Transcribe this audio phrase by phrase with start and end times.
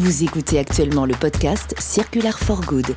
[0.00, 2.96] Vous écoutez actuellement le podcast Circular for Good,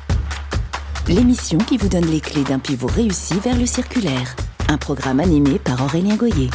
[1.06, 4.34] l'émission qui vous donne les clés d'un pivot réussi vers le circulaire.
[4.70, 6.48] Un programme animé par Aurélien Goyer.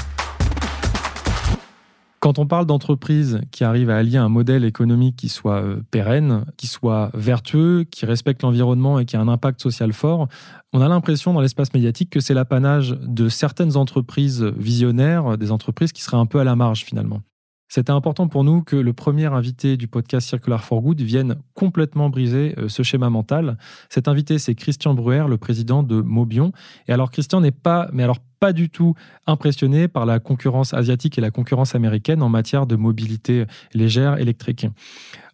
[2.19, 6.45] Quand on parle d'entreprises qui arrivent à allier un modèle économique qui soit euh, pérenne,
[6.57, 10.29] qui soit vertueux, qui respecte l'environnement et qui a un impact social fort,
[10.73, 15.91] on a l'impression dans l'espace médiatique que c'est l'apanage de certaines entreprises visionnaires, des entreprises
[15.91, 17.21] qui seraient un peu à la marge finalement.
[17.69, 22.09] C'était important pour nous que le premier invité du podcast Circular for Good vienne complètement
[22.09, 23.59] briser euh, ce schéma mental.
[23.89, 26.51] Cet invité, c'est Christian Bruer, le président de Mobion.
[26.87, 28.95] Et alors, Christian n'est pas, mais alors pas du tout
[29.27, 33.45] impressionné par la concurrence asiatique et la concurrence américaine en matière de mobilité
[33.75, 34.65] légère électrique.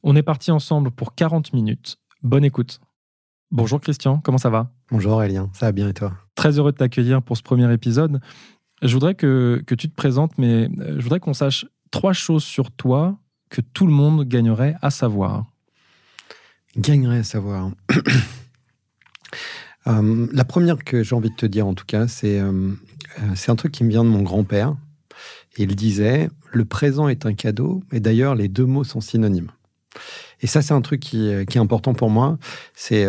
[0.04, 1.98] On est parti ensemble pour 40 minutes.
[2.22, 2.82] Bonne écoute.
[3.52, 4.72] Bonjour Christian, comment ça va?
[4.92, 6.14] Bonjour Aurélien, ça va bien et toi?
[6.34, 8.20] Très heureux de t'accueillir pour ce premier épisode.
[8.82, 12.44] Je voudrais que, que tu te présentes, mais euh, je voudrais qu'on sache trois choses
[12.44, 13.18] sur toi
[13.50, 15.46] que tout le monde gagnerait à savoir.
[16.76, 17.72] Gagnerait à savoir.
[19.88, 22.72] Euh, la première que j'ai envie de te dire, en tout cas, c'est euh,
[23.36, 24.76] c'est un truc qui me vient de mon grand-père.
[25.60, 29.52] Il disait Le présent est un cadeau, et d'ailleurs, les deux mots sont synonymes.
[30.42, 32.40] Et ça, c'est un truc qui, qui, est important pour moi.
[32.74, 33.06] C'est.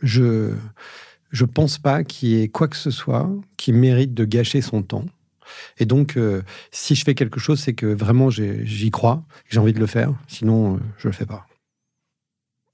[0.00, 0.54] je.
[1.30, 4.82] Je pense pas qu'il y ait quoi que ce soit qui mérite de gâcher son
[4.82, 5.04] temps
[5.78, 9.72] et donc, euh, si je fais quelque chose, c'est que vraiment j'y crois, j'ai envie
[9.72, 10.12] de le faire.
[10.28, 11.46] Sinon, je euh, je le fais pas.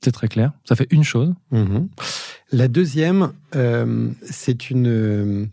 [0.03, 0.53] C'est très clair.
[0.65, 1.33] Ça fait une chose.
[1.51, 1.89] Mhm.
[2.53, 5.49] La deuxième, euh, c'est une,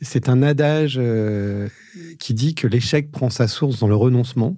[0.00, 1.00] c'est un adage
[2.18, 4.56] qui dit que l'échec prend sa source dans le renoncement.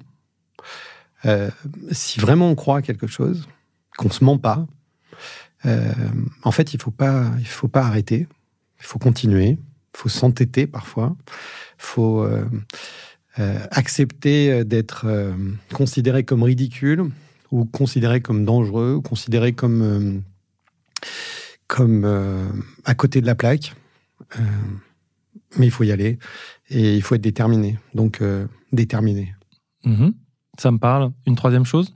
[1.90, 3.48] si vraiment on croit à quelque chose,
[3.96, 4.66] qu'on se ment pas,
[5.64, 8.26] en fait, il faut pas, il faut pas arrêter.
[8.80, 9.58] Il faut continuer.
[9.98, 11.16] Il faut s'entêter parfois
[11.78, 12.44] faut euh,
[13.38, 15.32] euh, accepter d'être euh,
[15.72, 17.10] considéré comme ridicule
[17.50, 20.22] ou considéré comme dangereux ou considéré comme
[21.66, 22.04] comme
[22.84, 23.74] à côté de la plaque.
[25.56, 26.18] mais il faut y aller
[26.68, 27.78] et il faut être déterminé.
[27.94, 28.22] Donc
[28.72, 29.34] déterminé.
[29.84, 30.12] Mhm.
[30.58, 31.12] Ça me parle.
[31.26, 31.94] Une troisième chose?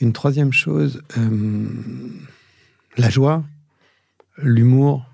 [0.00, 1.02] Une troisième chose,
[2.96, 3.44] la joie,
[4.38, 5.06] l'humour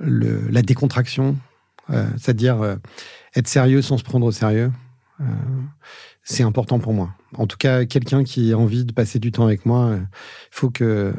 [0.00, 1.36] la décontraction,
[1.90, 2.76] euh, c'est-à-dire euh,
[3.34, 4.72] être sérieux sans se prendre au sérieux.
[5.20, 5.24] Euh,
[6.22, 7.14] c'est important pour moi.
[7.34, 10.06] En tout cas, quelqu'un qui a envie de passer du temps avec moi, il
[10.50, 11.14] faut qu'il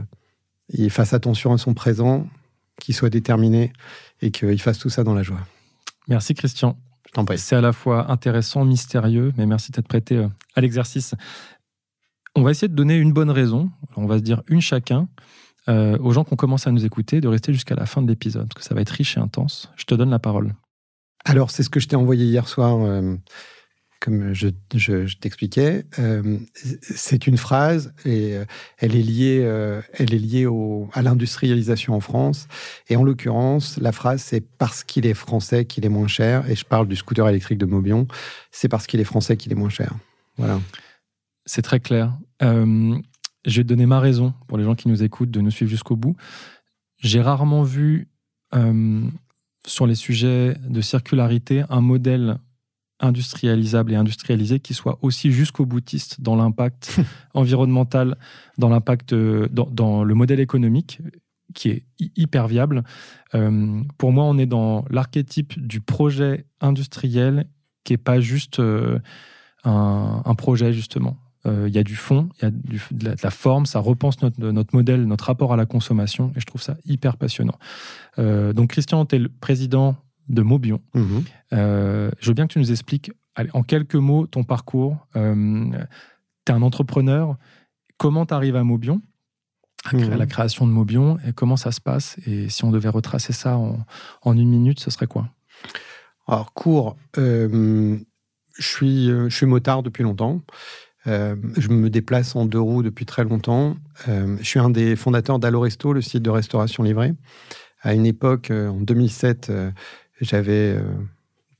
[0.90, 2.28] fasse attention à son présent,
[2.80, 3.74] qu'il soit déterminé
[4.22, 5.40] et qu'il fasse tout ça dans la joie.
[6.08, 6.78] Merci Christian.
[7.08, 7.40] Je t'en prie.
[7.40, 11.16] C'est à la fois intéressant, mystérieux, mais merci d'être prêté à l'exercice.
[12.36, 15.10] On va essayer de donner une bonne raison, on va se dire une chacun,
[15.70, 18.08] euh, aux gens qui ont commencé à nous écouter de rester jusqu'à la fin de
[18.08, 19.72] l'épisode, parce que ça va être riche et intense.
[19.76, 20.56] Je te donne la parole.
[21.26, 23.16] Alors, c'est ce que je t'ai envoyé hier soir, euh,
[24.00, 24.48] comme je,
[25.20, 25.86] t'expliquais.
[26.00, 26.40] Euh,
[26.82, 28.36] c'est une phrase et
[28.78, 29.40] elle est liée,
[29.94, 32.48] elle est liée au, à l'industrialisation en France.
[32.88, 36.50] Et en l'occurrence, la phrase, c'est parce qu'il est français qu'il est moins cher.
[36.50, 38.08] Et je parle du scooter électrique de Mobion.
[38.52, 39.94] C'est parce qu'il est français qu'il est moins cher.
[40.38, 40.62] Voilà.
[41.46, 42.18] C'est très clair.
[43.46, 45.72] Je vais te donner ma raison pour les gens qui nous écoutent de nous suivre
[45.72, 46.16] jusqu'au bout.
[46.98, 48.10] J'ai rarement vu
[48.54, 49.02] euh,
[49.66, 52.38] sur les sujets de circularité un modèle
[53.00, 57.00] industrialisable et industrialisé qui soit aussi jusqu'au boutiste dans l'impact
[57.34, 58.18] environnemental,
[58.58, 61.00] dans l'impact, euh, dans, le modèle économique
[61.56, 62.84] qui est hyper viable.
[63.34, 67.48] Euh, pour moi, on est dans l'archétype du projet industriel
[67.86, 68.62] qui n'est pas juste
[69.64, 71.18] un, projet, justement.
[71.46, 74.40] Euh, il y a du fond, il y a de, la, forme, ça repense notre,
[74.40, 77.58] notre modèle, notre rapport à la consommation, et je trouve ça hyper passionnant.
[78.18, 79.96] Euh, donc Christian, tu es le président
[80.28, 80.82] de Mobion.
[80.94, 81.24] Mhm.
[81.54, 83.12] Euh, je veux bien que tu nous expliques
[83.54, 84.98] en quelques mots ton parcours.
[85.14, 87.38] tu es un entrepreneur,
[87.98, 89.02] comment tu arrives à Mobion
[89.86, 90.16] à, mhm.
[90.16, 92.18] la création de Mobion, et comment ça se passe?
[92.26, 93.80] Et si on devait retracer ça en,
[94.24, 95.30] en une minute, ce serait quoi?
[96.28, 97.98] Alors, court, je,
[98.60, 100.42] suis, je suis motard depuis longtemps.
[101.08, 103.78] Euh, je me déplace en deux roues depuis très longtemps.
[104.08, 107.14] Euh, je suis un des fondateurs d'Aloresto, le site de restauration livrée.
[107.82, 109.52] À une époque, euh, en 2007,
[110.20, 110.78] j'avais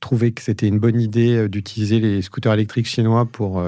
[0.00, 3.62] trouvé que c'était une bonne idée d'utiliser les scooters électriques chinois pour,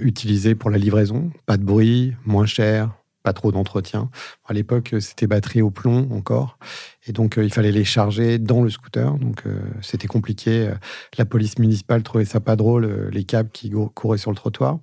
[0.00, 1.30] utiliser pour la livraison.
[1.46, 2.97] Pas de bruit, moins cher,
[3.28, 4.08] pas trop d'entretien.
[4.46, 6.58] À l'époque, c'était batterie au plomb encore.
[7.06, 9.18] Et donc, euh, il fallait les charger dans le scooter.
[9.18, 10.72] Donc, euh, c'était compliqué.
[11.18, 14.78] La police municipale trouvait ça pas drôle, euh, les câbles qui couraient sur le trottoir.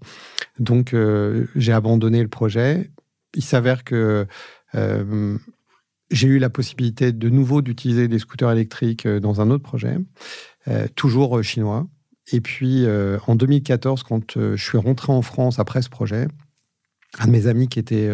[0.59, 0.95] Donc,
[1.55, 2.91] j'ai abandonné le projet.
[3.33, 4.27] Il s'avère que
[6.11, 9.97] j'ai eu la possibilité de nouveau d'utiliser des scooters électriques dans un autre projet,
[10.93, 11.87] toujours chinois.
[12.31, 12.85] Et puis
[13.27, 16.27] en 2014, quand je suis rentré en France après ce projet,
[17.19, 18.09] un de mes amis qui était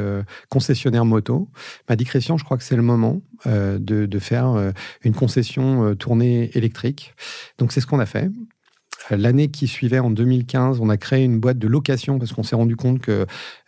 [0.49, 1.49] concessionnaire moto
[1.89, 6.51] m'a dit Christian, je crois que c'est le moment de, de, faire une concession tournée
[6.55, 7.15] électrique.
[7.57, 8.29] Donc c'est ce qu'on a fait.
[9.09, 12.55] L'année qui suivait, en 2015, on a créé une boîte de location parce qu'on s'est
[12.55, 13.25] rendu compte que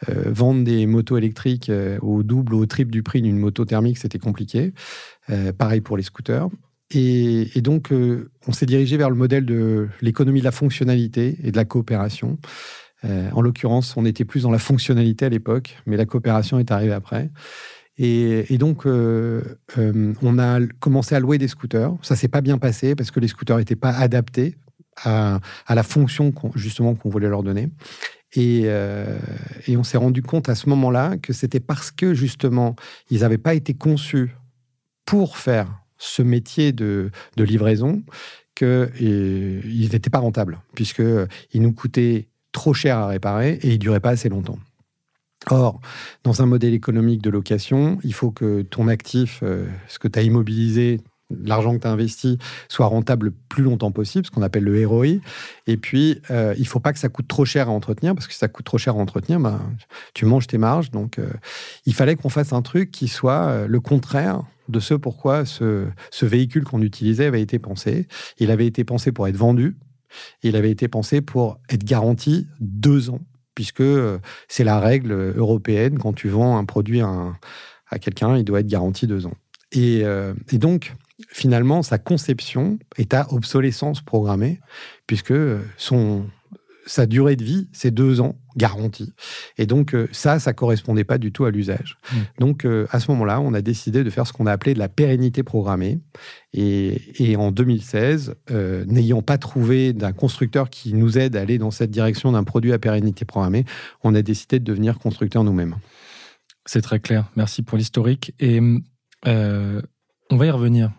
[0.09, 3.65] euh, vendre des motos électriques euh, au double ou au triple du prix d'une moto
[3.65, 4.73] thermique, c'était compliqué.
[5.29, 6.47] Euh, pareil pour les scooters.
[6.95, 11.57] Et, donc, on s'est dirigé vers le modèle de l'économie de la fonctionnalité et de
[11.57, 12.37] la coopération.
[13.03, 16.93] En l'occurrence, on était plus dans la fonctionnalité à l'époque, mais la coopération est arrivée
[16.93, 17.29] après.
[17.97, 21.93] Et, donc, on a commencé à louer des scooters.
[22.01, 24.55] Ça s'est pas bien passé parce que les scooters n'étaient pas adaptés
[25.03, 25.39] à,
[25.69, 27.69] la fonction justement qu'on voulait leur donner.
[28.37, 29.19] Euh,
[29.67, 32.75] et, on s'est rendu compte à ce moment-là que c'était parce que justement,
[33.09, 34.35] ils n'avaient pas été conçus
[35.05, 35.67] pour faire
[35.97, 38.03] ce métier de, livraison
[38.55, 43.99] qu'ils n'étaient pas rentables, puisqu'ils nous coûtaient trop cher à réparer et ils ne duraient
[43.99, 44.57] pas assez longtemps.
[45.49, 45.81] Or,
[46.23, 50.17] dans un modèle économique de location, il faut que ton actif, euh, ce que tu
[50.17, 52.37] as immobilisé, l'argent que tu as investi
[52.69, 55.17] soit rentable le plus longtemps possible, ce qu'on appelle le ROI.
[55.67, 58.33] Et puis, euh, il faut pas que ça coûte trop cher à entretenir, parce que
[58.33, 59.59] si ça coûte trop cher à entretenir, ben,
[60.13, 60.91] tu manges tes marges.
[60.91, 61.29] Donc, euh,
[61.85, 65.91] il fallait qu'on fasse un truc qui soit le contraire de ce pourquoi ce
[66.21, 68.07] véhicule qu'on utilisait avait été pensé.
[68.39, 69.75] Il avait été pensé pour être vendu.
[70.41, 73.21] Il avait été pensé pour être garanti deux ans,
[73.55, 73.83] puisque
[74.47, 75.97] c'est la règle européenne.
[75.99, 79.35] Quand tu vends un produit à, quelqu'un, il doit être garanti deux ans.
[79.71, 80.03] Et,
[80.51, 80.93] et donc,
[81.29, 84.59] finalement, sa conception est à obsolescence programmée,
[85.07, 85.33] puisque
[85.77, 86.25] son,
[86.85, 89.13] sa durée de vie, c'est deux ans garantie.
[89.57, 91.97] Et donc, euh, ça, ça correspondait pas du tout à l'usage.
[92.11, 92.17] Mmh.
[92.39, 94.79] Donc, euh, à ce moment-là, on a décidé de faire ce qu'on a appelé de
[94.79, 95.99] la pérennité programmée.
[96.53, 101.71] Et, en 2016, euh, n'ayant pas trouvé d'un constructeur qui nous aide à aller dans
[101.71, 103.65] cette direction d'un produit à pérennité programmée,
[104.03, 105.75] on a décidé de devenir constructeur nous-mêmes.
[106.65, 107.31] C'est très clair.
[107.35, 108.33] Merci pour l'historique.
[108.39, 108.59] Et
[109.25, 110.91] on va y revenir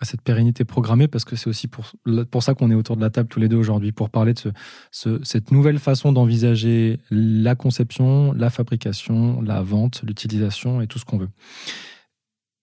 [0.00, 1.92] à cette pérennité programmée parce que c'est aussi pour,
[2.30, 4.52] pour ça qu'on est autour de la table tous les deux aujourd'hui, pour parler de
[4.90, 11.04] ce, cette nouvelle façon d'envisager la conception, la fabrication, la vente, l'utilisation et tout ce
[11.04, 11.28] qu'on veut.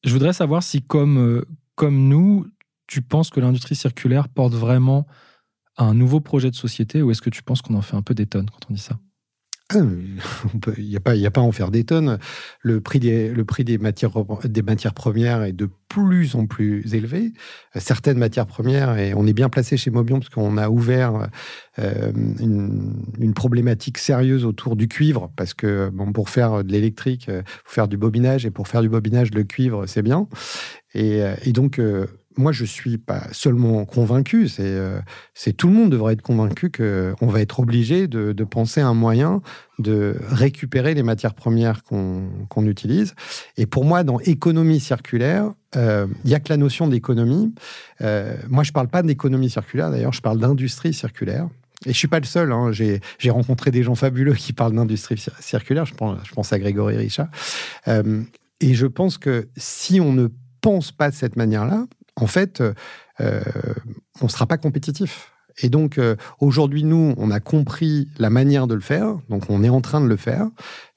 [0.04, 1.46] Je voudrais savoir si, comme, euh,
[1.76, 2.48] comme nous,
[2.88, 5.06] tu penses que l'industrie circulaire porte vraiment
[5.78, 8.16] un nouveau projet de société ou est-ce que tu penses qu'on en fait un peu
[8.16, 8.98] des tonnes quand on dit ça?
[9.76, 12.20] il n'y a, pas, a pas à en faire des tonnes.
[12.62, 14.12] Le prix, des, le prix des, matières,
[14.46, 17.34] des matières premières est de plus en plus élevé.
[17.76, 21.30] Certaines matières premières, et on est bien placé chez Mobion parce qu'on a ouvert
[21.80, 27.44] euh, une, problématique sérieuse autour du cuivre, parce que bon, pour faire de l'électrique, il
[27.46, 30.28] faut faire du bobinage, et pour faire du bobinage, le cuivre, c'est bien.
[30.94, 35.00] Et, et donc, euh, moi, je suis pas seulement convaincu, c'est euh,
[35.58, 39.42] tout le monde devrait être convaincu qu'on va être obligé de, penser un moyen
[39.80, 43.14] de récupérer les matières premières qu'on utilise.
[43.58, 47.54] Et pour moi, dans économie circulaire, euh, il n'y a que la notion d'économie.
[48.02, 51.50] Euh, moi, je ne parle pas d'économie circulaire, d'ailleurs, je parle d'industrie circulaire.
[51.86, 52.52] Et je suis pas le seul.
[52.52, 52.72] Hein.
[52.72, 55.86] J'ai rencontré des gens fabuleux qui parlent d'industrie circulaire.
[55.86, 57.28] Je pense, je pense à Grégory Richard.
[57.88, 60.28] et je pense que si on ne
[60.62, 61.86] pense pas de cette manière-là,
[62.18, 62.62] en fait,
[63.22, 63.42] euh,
[64.22, 65.32] on ne sera pas compétitif.
[65.60, 69.18] Et donc, euh, aujourd'hui, nous, on a compris la manière de le faire.
[69.30, 70.48] Donc, on est en train de le faire.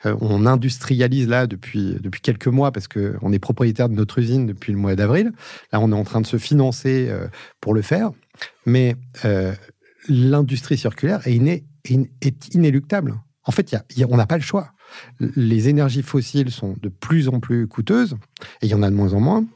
[0.05, 4.47] Euh, on industrialise là depuis, depuis quelques mois parce qu'on est propriétaire de notre usine
[4.47, 5.33] depuis le mois d'avril.
[5.73, 7.11] Là, on est en train de se financer
[7.61, 8.11] pour le faire.
[8.67, 8.97] Mais
[10.09, 13.15] l'industrie circulaire est, est, inéluctable.
[13.45, 13.75] En fait,
[14.11, 14.73] on n'a pas le choix.
[15.21, 18.17] Les énergies fossiles sont de plus en plus coûteuses
[18.61, 19.47] et il y en a de moins en moins.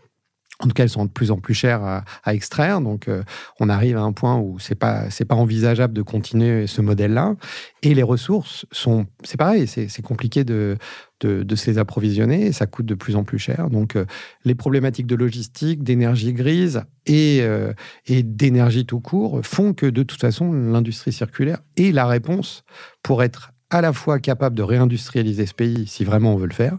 [0.61, 2.81] En tout cas, elles sont de plus en plus chères à, extraire.
[2.81, 3.25] Donc, euh,
[3.59, 7.35] on arrive à un point où c'est pas pas envisageable de continuer ce modèle-là.
[7.83, 10.77] Et les ressources sont, c'est pareil, c'est compliqué de,
[11.21, 12.53] de, se les approvisionner.
[12.53, 13.69] Ça coûte de plus en plus cher.
[13.69, 14.07] Donc, euh,
[14.45, 17.73] les problématiques de logistique, d'énergie grise et, euh,
[18.07, 22.65] et d'énergie tout court font que de toute façon, l'industrie circulaire est la réponse
[23.03, 26.55] pour être à la fois capable de réindustrialiser ce pays si vraiment on veut le
[26.55, 26.79] faire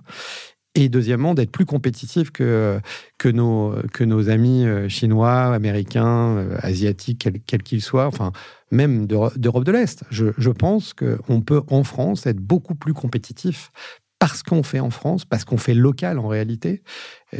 [0.75, 2.79] et deuxièmement, d'être plus compétitif que,
[3.17, 8.33] que, nos, que nos amis euh, chinois, américains, euh, asiatiques, quels qu'ils soient, enfin,
[8.71, 10.03] même d'Europe de l'Est.
[10.11, 13.71] Je, je pense qu'on peut, en France, être beaucoup plus compétitif
[14.19, 16.83] parce qu'on fait en France, parce qu'on fait local en réalité.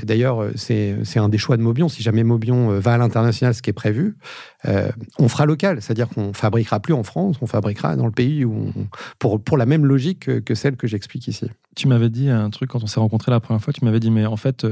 [0.03, 1.87] D'ailleurs, euh, c'est un des choix de Mobion.
[1.87, 4.17] Si jamais Mobion euh, va à l'international, ce qui est prévu,
[4.65, 5.81] euh, on fera local.
[5.81, 8.73] C'est-à-dire qu'on fabriquera plus en France, on fabriquera dans le pays où
[9.19, 11.49] pour, pour la même logique que, celle que j'explique ici.
[11.75, 13.71] Tu m'avais dit un truc quand on s'est rencontré la première fois.
[13.71, 14.65] Tu m'avais dit, mais en fait,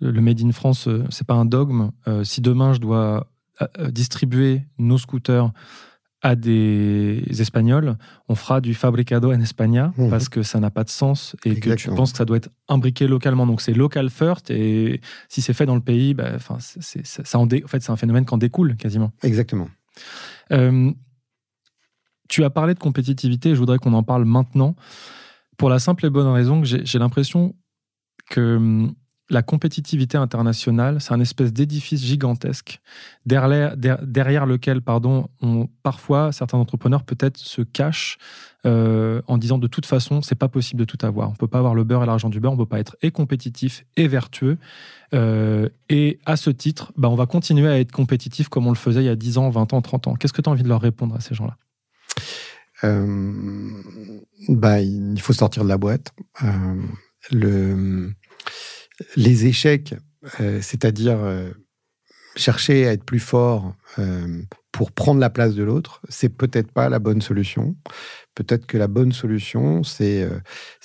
[0.00, 1.90] le Made in France, c'est pas un dogme.
[2.24, 3.26] si demain je dois
[3.90, 5.52] distribuer nos scooters
[6.22, 7.96] à des Espagnols,
[8.28, 10.10] on fera du fabricado en España Mhm.
[10.10, 12.50] parce que ça n'a pas de sens et que tu penses que ça doit être
[12.68, 13.46] imbriqué localement.
[13.46, 17.38] Donc c'est local first et si c'est fait dans le pays, bah, c'est- c'est- ça,
[17.38, 19.12] en dé- en fait, c'est un phénomène qui en découle quasiment.
[19.22, 19.68] Exactement.
[20.50, 20.90] Euh,
[22.28, 24.74] tu as parlé de compétitivité, je voudrais qu'on en parle maintenant,
[25.56, 27.54] pour la simple et bonne raison que j'ai j'ai l'impression
[28.30, 28.92] que hum,
[29.30, 32.80] la compétitivité internationale, c'est un espèce d'édifice gigantesque
[33.26, 38.16] derrière, der- derrière lequel, pardon, on, parfois certains entrepreneurs peut-être se cachent
[38.66, 41.28] euh, en disant de toute façon, c'est pas possible de tout avoir.
[41.30, 43.10] On peut pas avoir le beurre et l'argent du beurre, on peut pas être et
[43.10, 44.56] compétitif et vertueux.
[45.14, 48.76] Euh, et à ce titre, bah, on va continuer à être compétitif comme on le
[48.76, 50.14] faisait il y a 10 ans, 20 ans, 30 ans.
[50.14, 51.56] Qu'est-ce que tu as envie de leur répondre à ces gens-là?
[52.84, 53.70] Euh,
[54.48, 56.12] bah, il faut sortir de la boîte.
[57.30, 58.10] Le,
[59.16, 59.94] les échecs,
[60.40, 61.50] euh, c'est-à-dire euh,
[62.36, 66.88] chercher à être plus fort euh, pour prendre la place de l'autre, c'est peut-être pas
[66.88, 67.76] la bonne solution.
[68.34, 70.28] Peut-être que la bonne solution, c'est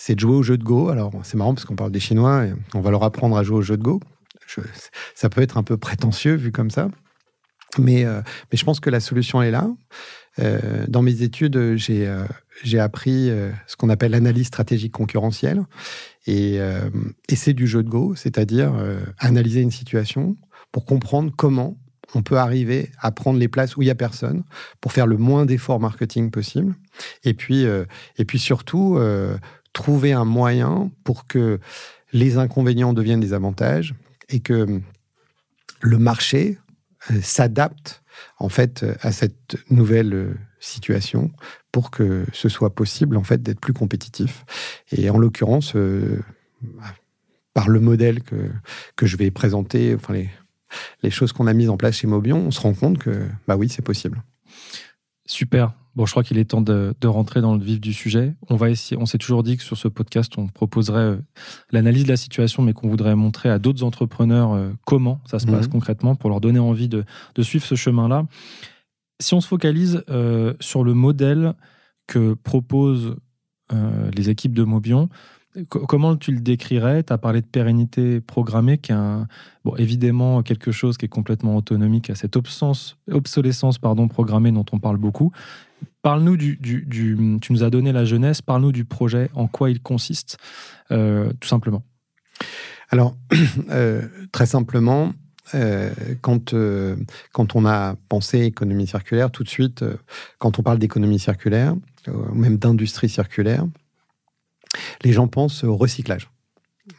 [0.10, 0.90] de jouer au jeu de Go.
[0.90, 3.58] Alors, c'est marrant parce qu'on parle des Chinois et on va leur apprendre à jouer
[3.58, 4.00] au jeu de Go.
[5.14, 6.90] Ça peut être un peu prétentieux vu comme ça.
[7.78, 9.68] Mais, mais je pense que la solution est là.
[10.40, 12.26] Euh, dans mes études, j'ai euh,
[12.80, 15.64] appris euh, ce qu'on appelle l'analyse stratégique concurrentielle.
[16.26, 16.56] Et,
[17.28, 18.74] et c'est du jeu de Go, c'est-à-dire
[19.20, 20.38] analyser une situation
[20.72, 21.78] pour comprendre comment
[22.16, 24.44] on peut arriver à prendre les places où il n'y a personne
[24.80, 26.76] pour faire le moins d'efforts marketing possible.
[27.26, 28.98] Et puis, et puis surtout,
[29.74, 31.60] trouver un moyen pour que
[32.14, 33.94] les inconvénients deviennent des avantages
[34.30, 34.80] et que
[35.82, 36.58] le marché
[37.22, 38.02] s'adapte
[38.40, 41.32] en fait à cette nouvelle euh, situation
[41.72, 44.46] pour que ce soit possible en fait d'être plus compétitif.
[44.92, 46.22] Et en l'occurrence, euh,
[47.54, 48.50] par le modèle que,
[48.96, 50.30] que je vais présenter, enfin les,
[51.02, 53.56] les choses qu'on a mises en place chez Mobion, on se rend compte que bah
[53.56, 54.24] oui, c'est possible.
[55.26, 55.74] Super.
[55.96, 58.34] Bon, je crois qu'il est temps de, de rentrer dans le vif du sujet.
[58.50, 59.00] On va essayer.
[59.00, 61.18] On s'est toujours dit que sur ce podcast, on proposerait euh,
[61.72, 65.46] l'analyse de la situation, mais qu'on voudrait montrer à d'autres entrepreneurs euh, comment ça se
[65.46, 65.72] passe Mhm.
[65.72, 67.04] concrètement pour leur donner envie de,
[67.36, 68.26] de suivre ce chemin-là.
[69.22, 71.54] Si on se focalise euh, sur le modèle
[72.08, 73.16] que proposent
[73.72, 75.10] euh, les équipes de Mobion,
[75.70, 77.04] co- comment tu le décrirais?
[77.04, 79.28] Tu as parlé de pérennité programmée, qui est un,
[79.64, 84.66] bon, évidemment quelque chose qui est complètement autonomique à cette obsence- obsolescence pardon, programmée dont
[84.72, 85.32] on parle beaucoup.
[86.04, 89.82] Parle-nous du, du- Tu nous as donné la jeunesse, parle-nous du projet, en quoi il
[89.82, 90.38] consiste,
[90.92, 91.82] euh, tout simplement.
[92.90, 93.16] Alors,
[93.70, 94.02] euh,
[94.34, 95.14] très simplement,
[95.56, 95.92] euh,
[96.22, 96.54] quand,
[97.32, 99.84] quand on a pensé économie circulaire, tout de suite,
[100.40, 101.74] quand on parle d'économie circulaire,
[102.10, 103.66] ou même d'industrie circulaire,
[105.04, 106.30] les gens pensent au recyclage.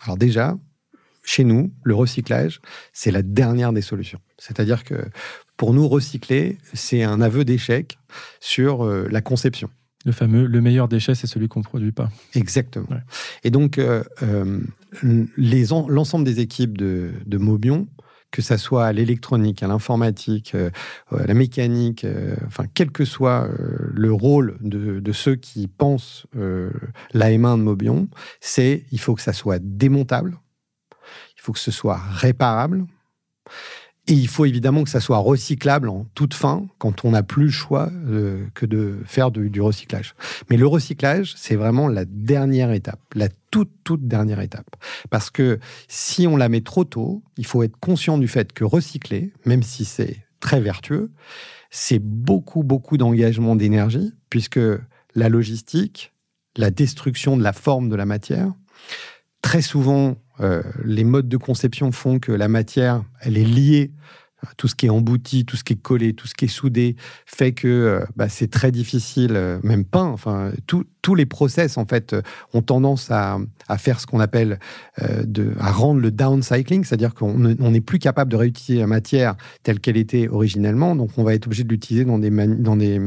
[0.05, 0.57] Alors déjà,
[1.25, 2.61] chez nous, le recyclage,
[2.95, 4.21] c'est la dernière des solutions.
[4.39, 4.95] C'est-à-dire que
[5.57, 7.99] pour nous, recycler, c'est un aveu d'échec
[8.41, 9.71] sur euh, la conception.
[10.05, 12.11] Le fameux, le meilleur déchet, c'est celui qu'on ne produit pas.
[12.35, 12.87] Exactement.
[12.91, 13.03] Ouais.
[13.43, 14.61] Et donc, euh, euh,
[15.39, 17.87] l'ensemble des équipes de, de Mobion,
[18.35, 20.69] que ça soit à l'électronique, à l'informatique, euh,
[21.13, 25.69] à la mécanique, euh, enfin, quel que soit euh, le rôle de, de ceux qui
[25.69, 26.71] pensent euh,
[27.13, 28.09] la M1 de Mobion,
[28.41, 30.37] c'est il faut que ça soit démontable,
[31.39, 32.85] il faut que ce soit réparable,
[34.07, 37.45] et il faut évidemment que ça soit recyclable en toute fin quand on n'a plus
[37.47, 40.15] le choix euh, que de faire du- du recyclage.
[40.51, 44.77] Mais le recyclage, c'est vraiment la dernière étape, la toute, toute dernière étape.
[45.09, 45.59] Parce que
[45.89, 49.63] si on la met trop tôt, il faut être conscient du fait que recycler, même
[49.63, 51.11] si c'est très vertueux,
[51.71, 54.61] c'est beaucoup, beaucoup d'engagement d'énergie, puisque
[55.15, 56.13] la logistique,
[56.57, 58.53] la destruction de la forme de la matière,
[59.41, 63.93] très souvent, euh, les modes de conception font que la matière, elle est liée
[64.59, 66.97] tout ce qui est embouti, tout ce qui est collé, tout ce qui est soudé,
[67.25, 71.77] fait que euh, bah, c'est très difficile, euh, même peint, enfin, tout- tous les process,
[71.77, 72.23] en fait, euh,
[72.55, 74.59] ont tendance à, à faire ce qu'on appelle,
[75.03, 78.81] euh, de, à rendre le downcycling, c'est-à-dire qu'on ne- on n'est plus capable de réutiliser
[78.81, 82.31] la matière telle qu'elle était originellement, donc on va être obligé de l'utiliser dans des,
[82.31, 83.03] dans des,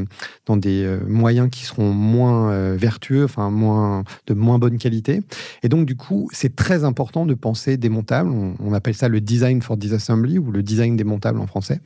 [0.46, 5.24] dans des euh, moyens qui seront moins vertueux, enfin, moins, de moins bonne qualité.
[5.64, 8.30] Et donc, du coup, c'est très important de penser démontable.
[8.30, 11.82] On, appelle ça le design for disassembly ou le design démontable en français,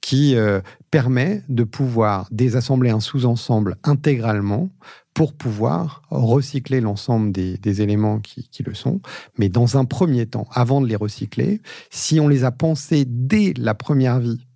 [0.00, 0.36] qui
[0.90, 4.70] permet de pouvoir désassembler un sous-ensemble intégralement
[5.18, 9.00] pour pouvoir recycler l'ensemble des, éléments qui, qui le sont.
[9.36, 11.60] Mais dans un premier temps, avant de les recycler,
[11.90, 14.46] si on les a pensés dès la première vie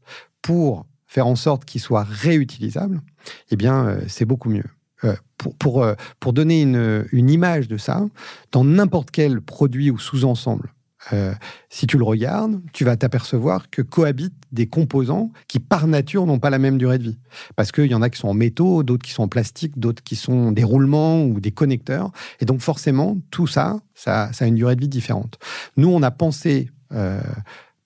[0.41, 3.03] pour faire en sorte qu'ils soient réutilisables,
[3.51, 4.63] eh bien, euh, c'est beaucoup mieux.
[5.03, 8.07] Euh, pour, pour, euh, pour donner une, une image de ça,
[8.53, 10.73] dans n'importe quel produit ou sous-ensemble
[11.13, 11.35] euh,
[11.69, 16.39] si tu le regardes, tu vas t'apercevoir que cohabitent des composants qui, par nature, n'ont
[16.39, 17.19] pas la même durée de vie.
[17.57, 20.03] Parce qu'il y en a qui sont en métaux, d'autres qui sont en plastique, d'autres
[20.03, 22.13] qui sont des roulements ou des connecteurs.
[22.41, 25.39] Et donc, forcément, tout ça, ça, a une durée de vie différente.
[25.77, 26.71] Nous, on a pensé...
[26.93, 27.21] Euh,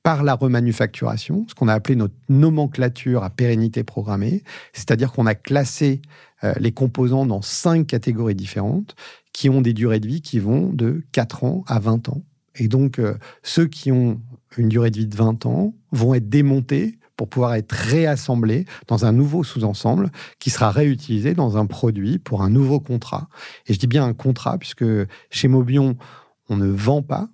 [0.03, 5.35] par la remanufacturation, ce qu'on a appelé notre nomenclature à pérennité programmée, c'est-à-dire qu'on a
[5.35, 6.01] classé
[6.45, 8.95] euh, les composants dans cinq catégories différentes
[9.33, 12.23] qui ont des durées de vie qui vont de 4 ans à 20 ans.
[12.59, 14.21] Et donc, euh, ceux qui ont
[14.57, 19.07] une durée de vie de 20 ans vont être démontés pour pouvoir être réassemblés dans
[19.07, 23.29] un nouveau sous-ensemble qui sera réutilisé dans un produit pour un nouveau contrat.
[23.67, 24.85] Et je dis bien un contrat, puisque
[25.31, 25.97] chez Mobion,
[26.49, 27.29] on ne vend pas,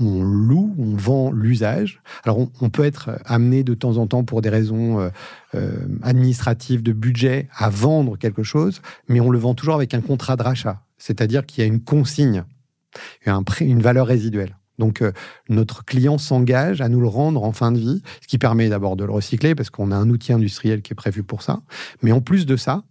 [0.00, 2.02] on loue, on vend l'usage.
[2.24, 5.08] Alors on, peut être amené de temps en temps pour des raisons euh,
[5.54, 10.00] euh, administratives de budget à vendre quelque chose, mais on le vend toujours avec un
[10.00, 12.44] contrat de rachat, c'est-à-dire qu'il y a une consigne,
[13.60, 14.56] une valeur résiduelle.
[14.78, 15.12] Donc euh,
[15.48, 18.96] notre client s'engage à nous le rendre en fin de vie, ce qui permet d'abord
[18.96, 21.62] de le recycler parce qu'on a un outil industriel qui est prévu pour ça.
[22.02, 22.82] Mais en plus de ça,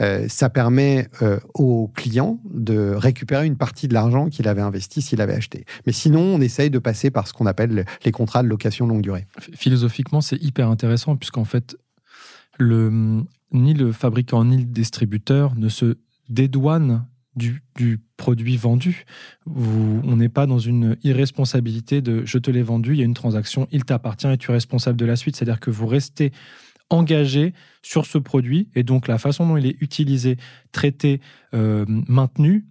[0.00, 5.02] euh, ça permet euh, au client de récupérer une partie de l'argent qu'il avait investi
[5.02, 5.64] s'il avait acheté.
[5.86, 9.02] Mais sinon, on essaye de passer par ce qu'on appelle les contrats de location longue
[9.02, 9.26] durée.
[9.54, 11.76] Philosophiquement, c'est hyper intéressant puisqu'en fait,
[12.60, 15.96] ni le fabricant ni le distributeur ne se
[16.28, 17.04] dédouanent
[17.34, 17.62] du,
[18.16, 19.04] produit vendu.
[19.46, 23.14] on n'est pas dans une irresponsabilité de je te l'ai vendu, il y a une
[23.14, 25.36] transaction, il t'appartient et tu es responsable de la suite.
[25.36, 26.32] C'est-à-dire que vous restez
[26.90, 30.36] engagé sur ce produit et donc la façon dont il est utilisé,
[30.72, 31.20] traité,
[31.54, 32.66] euh, maintenu,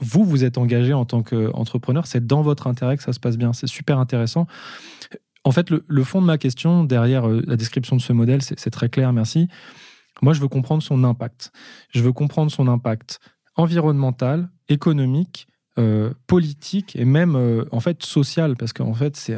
[0.00, 2.06] vous, vous êtes engagé en tant qu'entrepreneur.
[2.06, 3.52] C'est dans votre intérêt que ça se passe bien.
[3.52, 4.46] C'est super intéressant.
[5.44, 8.70] En fait, le, fond de ma question derrière euh, la description de ce modèle, c'est
[8.70, 9.48] très clair, merci.
[10.22, 11.52] Moi, je veux comprendre son impact.
[11.90, 13.20] Je veux comprendre son impact
[13.56, 15.48] environnemental, économique,
[15.78, 19.36] euh, politique et même euh, en fait social, parce qu'en fait c'est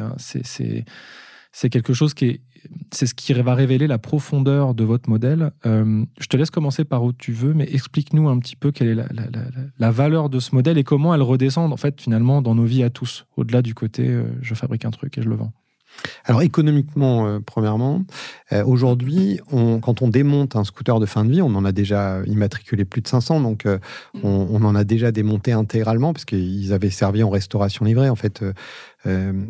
[1.51, 2.41] c'est quelque chose qui est
[2.91, 5.51] c'est ce qui va révéler la profondeur de votre modèle.
[5.65, 8.89] Euh, je te laisse commencer par où tu veux, mais explique-nous un petit peu quelle
[8.89, 9.07] est la,
[9.77, 12.83] la, valeur de ce modèle et comment elle redescend en fait finalement dans nos vies
[12.83, 15.51] à tous, au-delà du côté je fabrique un truc et je le vends.
[16.25, 18.03] Alors économiquement, euh, premièrement,
[18.51, 19.39] euh, aujourd'hui,
[19.81, 23.01] quand on démonte un scooter de fin de vie, on en a déjà immatriculé plus
[23.01, 23.77] de 500, donc euh,
[24.15, 24.19] mmh.
[24.23, 28.09] on, en a déjà démonté intégralement parce qu'ils avaient servi en restauration livrée.
[28.09, 28.43] En fait,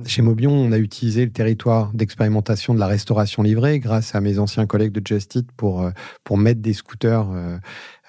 [0.06, 4.40] chez Mobion, on a utilisé le territoire d'expérimentation de la restauration livrée grâce à mes
[4.40, 5.90] anciens collègues de Just pour,
[6.24, 7.28] pour mettre des scooters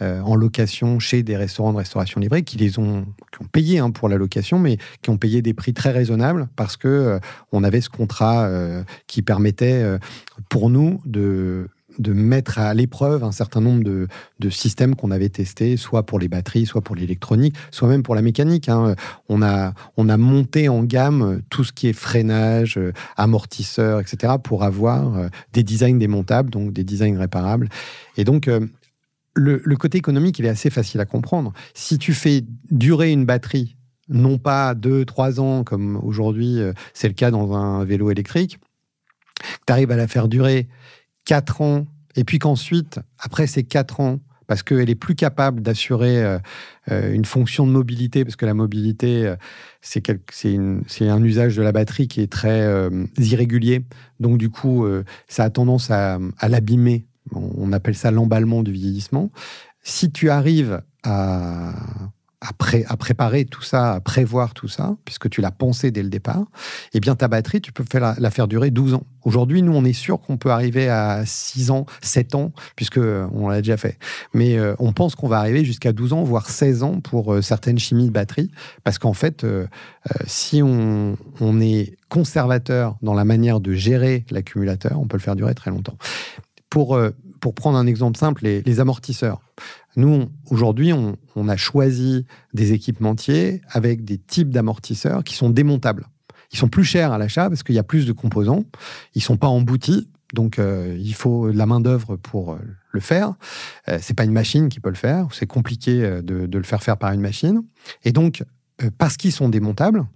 [0.02, 3.80] euh, en location chez des restaurants de restauration livrée qui les ont, qui ont payé
[3.80, 7.18] hein, pour la location, mais qui ont payé des prix très raisonnables parce que euh,
[7.52, 9.98] on avait ce contrat euh, qui permettait
[10.48, 15.28] pour nous de de mettre à l'épreuve un certain nombre de, de systèmes qu'on avait
[15.28, 18.68] testés, soit pour les batteries, soit pour l'électronique, soit même pour la mécanique.
[18.68, 18.94] Hein.
[19.28, 22.78] On, a, on a monté en gamme tout ce qui est freinage,
[23.16, 27.68] amortisseur, etc., pour avoir des designs démontables, donc des designs réparables.
[28.16, 28.48] Et donc,
[29.34, 31.52] le, côté économique, il est assez facile à comprendre.
[31.74, 33.76] Si tu fais durer une batterie,
[34.08, 38.58] non pas 2-3 ans comme aujourd'hui, euh, c'est le cas dans un vélo électrique,
[39.66, 40.68] tu arrives à la faire durer
[41.30, 46.20] 4 ans, et puis qu'ensuite, après ces 4 ans, parce qu'elle est plus capable d'assurer
[46.24, 46.38] euh,
[46.90, 49.32] euh, une fonction de mobilité, parce que la mobilité,
[49.80, 52.68] c'est un usage de la batterie qui est très
[53.16, 53.84] irrégulier.
[54.18, 54.84] Donc du coup,
[55.28, 59.30] ça a tendance à l'abîmer on appelle ça l'emballement du vieillissement.
[59.82, 61.72] Si tu arrives à,
[62.40, 66.46] à, préparer tout ça, à prévoir tout ça, puisque tu l'as pensé dès le départ,
[66.94, 69.02] eh bien ta batterie, tu peux la, faire durer 12 ans.
[69.24, 73.26] Aujourd'hui, nous, on est sûr qu'on peut arriver à 6 ans, 7 ans, puisque euh,
[73.32, 73.98] on l'a déjà fait.
[74.32, 77.42] Mais euh, on pense qu'on va arriver jusqu'à 12 ans, voire 16 ans pour euh,
[77.42, 78.50] certaines chimies de batterie,
[78.84, 79.46] parce qu'en fait,
[80.26, 81.16] si on,
[81.60, 85.96] est conservateur dans la manière de gérer l'accumulateur, on peut le faire durer très longtemps.
[86.70, 86.98] Pour,
[87.40, 89.40] pour prendre un exemple simple, les, amortisseurs.
[89.96, 96.06] Nous, aujourd'hui, on, a choisi des équipementiers avec des types d'amortisseurs qui sont démontables.
[96.52, 98.64] Ils sont plus chers à l'achat parce qu'il y a plus de composants.
[99.14, 102.58] Ils sont pas emboutis, donc euh, il faut de la main d'œuvre pour euh,
[102.92, 103.34] le faire.
[103.86, 105.28] Ce c'est pas une machine qui peut le faire.
[105.32, 107.62] C'est compliqué de, de, le faire faire par une machine.
[108.04, 108.44] Et donc,
[108.98, 110.06] parce qu'ils sont démontables,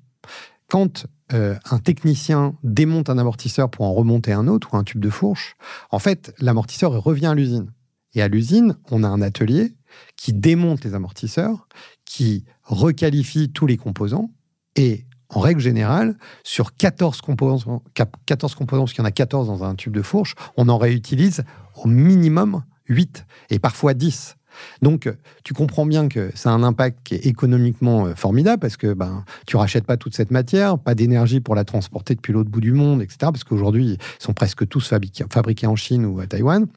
[0.68, 5.00] quand euh, un technicien démonte un amortisseur pour en remonter un autre ou un tube
[5.00, 5.56] de fourche,
[5.90, 7.70] en fait, l'amortisseur revient à l'usine.
[8.14, 9.74] Et à l'usine, on a un atelier
[10.16, 11.68] qui démonte les amortisseurs,
[12.04, 14.30] qui requalifie tous les composants
[14.76, 17.82] et en règle générale, sur 14 composants,
[18.26, 20.78] 14 composants, parce qu'il y en a 14 dans un tube de fourche, on en
[20.78, 24.36] réutilise au minimum 8 et parfois 10.
[24.82, 28.76] Donc, tu comprends bien que ça a un impact qui est économiquement euh, formidable parce
[28.76, 32.50] que ben, tu rachètes pas toute cette matière, pas d'énergie pour la transporter depuis l'autre
[32.50, 33.18] bout du monde, etc.
[33.22, 36.68] Parce qu'aujourd'hui, ils sont presque tous fabriqués, en Chine ou à Taïwan.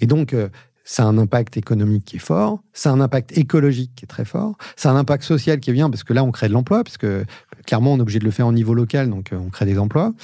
[0.00, 0.48] Et donc, euh,
[0.84, 4.08] ça a un impact économique qui est fort, ça a un impact écologique qui est
[4.08, 6.48] très fort, ça a un impact social qui est bien parce que là, on crée
[6.48, 7.24] de l'emploi, parce que
[7.66, 9.78] clairement, on est obligé de le faire au niveau local, donc euh, on crée des
[9.78, 10.14] emplois.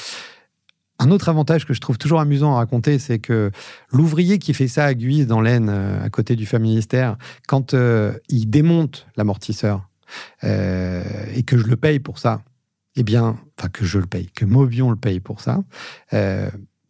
[1.01, 3.51] Un autre avantage que je trouve toujours amusant à raconter, c'est que
[3.91, 7.17] l'ouvrier qui fait ça à Guise, dans l'Aisne, euh, à côté du ministère,
[7.49, 9.89] quand euh, il démonte l'amortisseur
[10.45, 11.03] euh,
[11.35, 12.43] et que je le paye pour ça,
[12.95, 15.65] eh bien, enfin que je le paye, que Mobion le paye pour ça,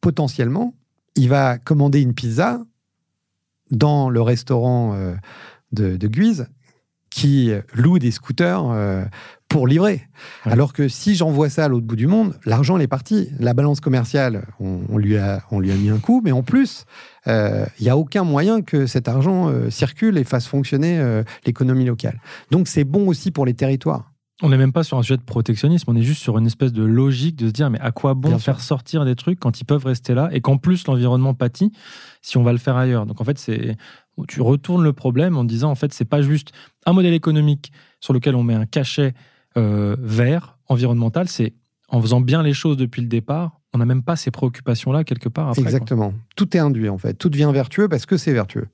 [0.02, 0.74] potentiellement,
[1.16, 2.60] il va commander une pizza
[3.70, 4.96] dans le restaurant
[5.72, 6.48] de, de Guise
[7.10, 9.08] qui loue des scooters
[9.54, 10.02] pour livrer.
[10.44, 13.28] Alors que si j'envoie ça à l'autre bout du monde, l'argent est parti.
[13.38, 16.86] La balance commerciale, on, lui, a, on lui a mis un coup, mais en plus,
[17.26, 21.22] il euh, n'y a aucun moyen que cet argent euh, circule et fasse fonctionner euh,
[21.46, 22.20] l'économie locale.
[22.50, 24.10] Donc c'est bon aussi pour les territoires.
[24.42, 26.72] On n'est même pas sur un sujet de protectionnisme, on est juste sur une espèce
[26.72, 29.64] de logique de se dire mais à quoi bon faire sortir des trucs quand ils
[29.64, 31.70] peuvent rester là et qu'en plus l'environnement pâtit
[32.20, 33.06] si on va le faire ailleurs.
[33.06, 33.76] Donc en fait c'est
[34.26, 36.52] tu retournes le problème en disant en fait c'est pas juste
[36.84, 37.70] un modèle économique
[38.00, 39.14] sur lequel on met un cachet
[39.56, 41.54] euh, vert, environnemental, c'est
[41.88, 45.28] en faisant bien les choses depuis le départ, on n'a même pas ces préoccupations-là quelque
[45.28, 45.62] part après.
[45.62, 46.12] Exactement.
[46.34, 47.14] Tout est induit en fait.
[47.14, 48.66] Tout devient vertueux parce que c'est vertueux.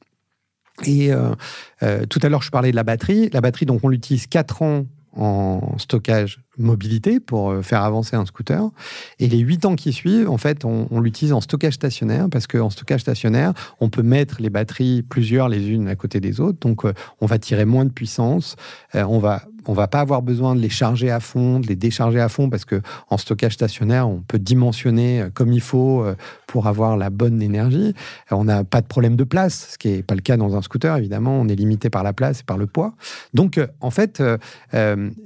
[0.87, 1.35] Et euh,
[1.83, 3.29] euh, tout à l'heure, je parlais de la batterie.
[3.33, 8.27] La batterie, donc, on l'utilise 4 ans en stockage mobilité pour euh, faire avancer un
[8.27, 8.71] scooter.
[9.19, 12.71] Et les 8 ans qui suivent, en fait, on, l'utilise en stockage stationnaire parce qu'en
[12.71, 16.59] stockage stationnaire, on peut mettre les batteries plusieurs les unes à côté des autres.
[16.61, 18.57] Donc, euh, on va tirer moins de puissance.
[18.95, 21.77] Euh, on va on va pas avoir besoin de les charger à fond, de les
[21.77, 26.05] décharger à fond, parce que en stockage stationnaire, on peut dimensionner comme il faut
[26.47, 27.95] pour avoir la bonne énergie.
[28.31, 30.63] On n'a pas de problème de place, ce qui n'est pas le cas dans un
[30.63, 31.41] scooter, évidemment.
[31.41, 32.95] On est limité par la place et par le poids.
[33.35, 34.23] Donc, en fait,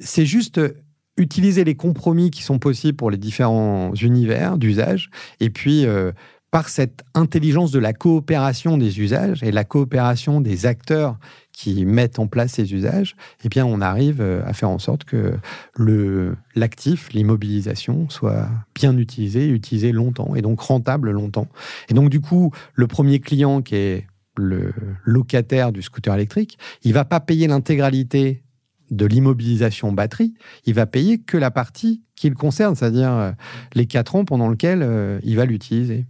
[0.01, 0.61] c'est juste
[1.17, 6.13] utiliser les compromis qui sont possibles pour les différents univers d'usage, et puis euh,
[6.51, 11.19] par cette intelligence de la coopération des usages et la coopération des acteurs
[11.55, 13.15] qui mettent en place ces usages,
[13.45, 15.35] eh bien, on arrive euh, à faire en sorte que
[15.77, 21.49] le, l'actif, l'immobilisation, soit bien utilisé, utilisé longtemps, et donc rentable longtemps.
[21.89, 24.73] Et donc, du coup, le premier client qui est le
[25.05, 28.43] locataire du scooter électrique, il va pas payer l'intégralité
[28.91, 30.35] de l'immobilisation batterie,
[30.67, 33.33] il va payer que la partie qui le concerne, c'est-à-dire euh,
[33.75, 36.05] les quatre ans pendant lesquels euh, il va l'utiliser.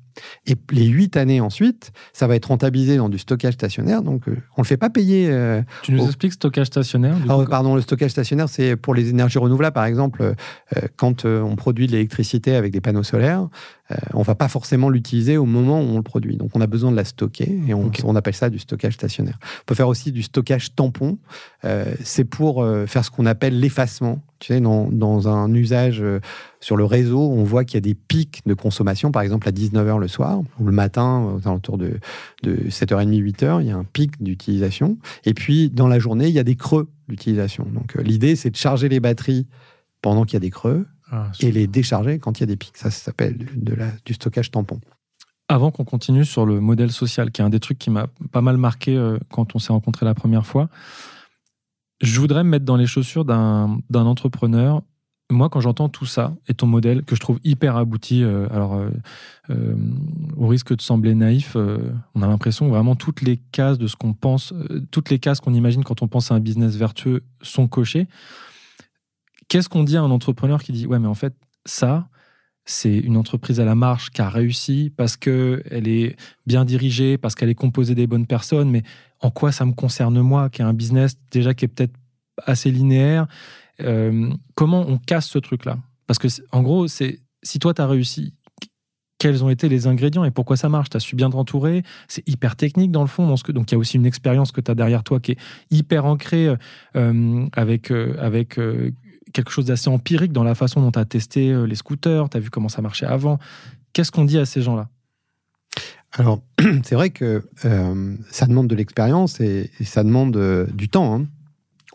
[0.47, 4.03] Et les huit années ensuite, ça va être rentabilisé dans du stockage stationnaire.
[4.03, 5.29] Donc, euh, on ne le fait pas payer.
[5.31, 9.39] Euh, tu nous expliques stockage stationnaire ah, Pardon, le stockage stationnaire, c'est pour les énergies
[9.39, 9.75] renouvelables.
[9.75, 13.49] Par exemple, euh, quand on produit de l'électricité avec des panneaux solaires,
[14.13, 16.37] on ne va pas forcément l'utiliser au moment où on le produit.
[16.37, 19.39] Donc, on a besoin de la stocker et on, on appelle ça du stockage stationnaire.
[19.61, 21.19] On peut faire aussi du stockage tampon.
[22.03, 24.23] c'est pour faire ce qu'on appelle l'effacement.
[24.39, 26.03] Tu sais, dans, dans un usage
[26.61, 29.53] sur le réseau, on voit qu'il y a des pics de consommation, par exemple à
[29.53, 31.99] 19h le soir, ou le matin, aux alentours de,
[32.43, 34.99] de 7h30, 8h, il y a un pic d'utilisation.
[35.25, 37.67] Et puis, dans la journée, il y a des creux d'utilisation.
[37.73, 39.47] Donc, euh, l'idée, c'est de charger les batteries
[40.03, 42.57] pendant qu'il y a des creux ah, et les décharger quand il y a des
[42.57, 42.77] pics.
[42.77, 44.81] Ça, ça s'appelle de la, du stockage tampon.
[45.49, 48.41] Avant qu'on continue sur le modèle social, qui est un des trucs qui m'a pas
[48.41, 50.69] mal marqué euh, quand on s'est rencontré la première fois,
[52.01, 54.83] je voudrais me mettre dans les chaussures d'un entrepreneur
[55.31, 58.75] moi, quand j'entends tout ça et ton modèle que je trouve hyper abouti, euh, alors
[58.75, 58.91] euh,
[59.51, 59.75] euh,
[60.37, 61.57] au risque de sembler naïf,
[62.15, 64.53] on a l'impression que vraiment toutes les cases de ce qu'on pense,
[64.91, 68.07] toutes les cases qu'on imagine quand on pense à un business vertueux sont cochées.
[69.49, 71.35] Qu'est-ce qu'on dit à un entrepreneur qui dit ouais mais en fait
[71.67, 72.09] ça
[72.67, 77.19] c'est une entreprise à la marche qui a réussi parce que elle est bien dirigée,
[77.19, 78.83] parce qu'elle est composée des bonnes personnes, mais
[79.21, 81.95] en quoi ça me concerne moi qui ai un business déjà qui est peut-être
[82.47, 83.27] assez linéaire
[83.81, 85.79] euh, comment on casse ce truc-là?
[86.07, 88.35] Parce que, en gros, c'est si toi, tu as réussi,
[89.19, 90.91] quels ont été les ingrédients et pourquoi ça marche?
[90.91, 93.27] Tu as su bien t'entourer, c'est hyper technique dans le fond.
[93.27, 95.39] Dans donc, il y a aussi une expérience que tu as derrière toi qui est
[95.71, 96.55] hyper ancrée
[96.97, 98.59] euh, avec, euh, avec
[99.35, 102.41] quelque chose d'assez empirique dans la façon dont tu as testé les scooters, tu as
[102.41, 103.39] vu comment ça marchait avant.
[103.93, 104.89] Qu'est-ce qu'on dit à ces gens-là?
[106.13, 106.41] Alors,
[106.85, 107.45] c'est vrai que
[108.31, 111.15] ça demande de l'expérience et, ça demande du temps.
[111.15, 111.27] Hein.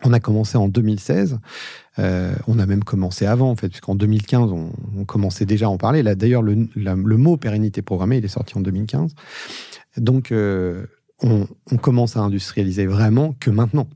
[0.02, 1.38] On a commencé en 2016.
[1.98, 5.76] Euh, on a même commencé avant, en fait, puisqu'en 2015, on, commençait déjà à en
[5.76, 6.02] parler.
[6.02, 9.14] Là, d'ailleurs, le, mot pérennité programmée, il est sorti en 2015.
[9.98, 10.86] Donc, euh,
[11.22, 13.88] on, commence à industrialiser vraiment que maintenant.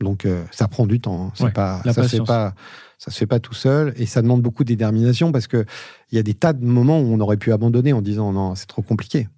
[0.00, 1.26] Donc, euh, ça prend du temps.
[1.26, 1.32] Hein.
[1.34, 2.54] C'est pas, ça fait pas,
[2.98, 5.64] ça se fait pas tout seul, et ça demande beaucoup de détermination parce que
[6.10, 8.54] il y a des tas de moments où on aurait pu abandonner en disant non,
[8.54, 9.28] c'est trop compliqué.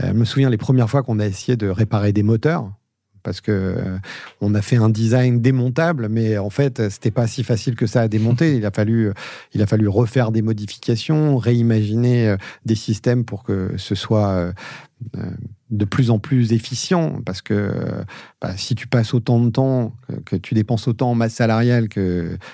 [0.00, 2.70] je me souviens les premières fois qu'on a essayé de réparer des moteurs
[3.22, 3.98] parce que euh,
[4.40, 8.02] on a fait un design démontable, mais en fait, c'était pas si facile que ça
[8.02, 8.56] à démonter.
[8.56, 9.12] Il a fallu,
[9.52, 14.52] il a fallu refaire des modifications, réimaginer des systèmes pour que ce soit
[15.70, 17.70] de plus en plus efficient parce que
[18.40, 21.88] bah, si tu passes autant de temps, que, tu dépenses autant en masse salariale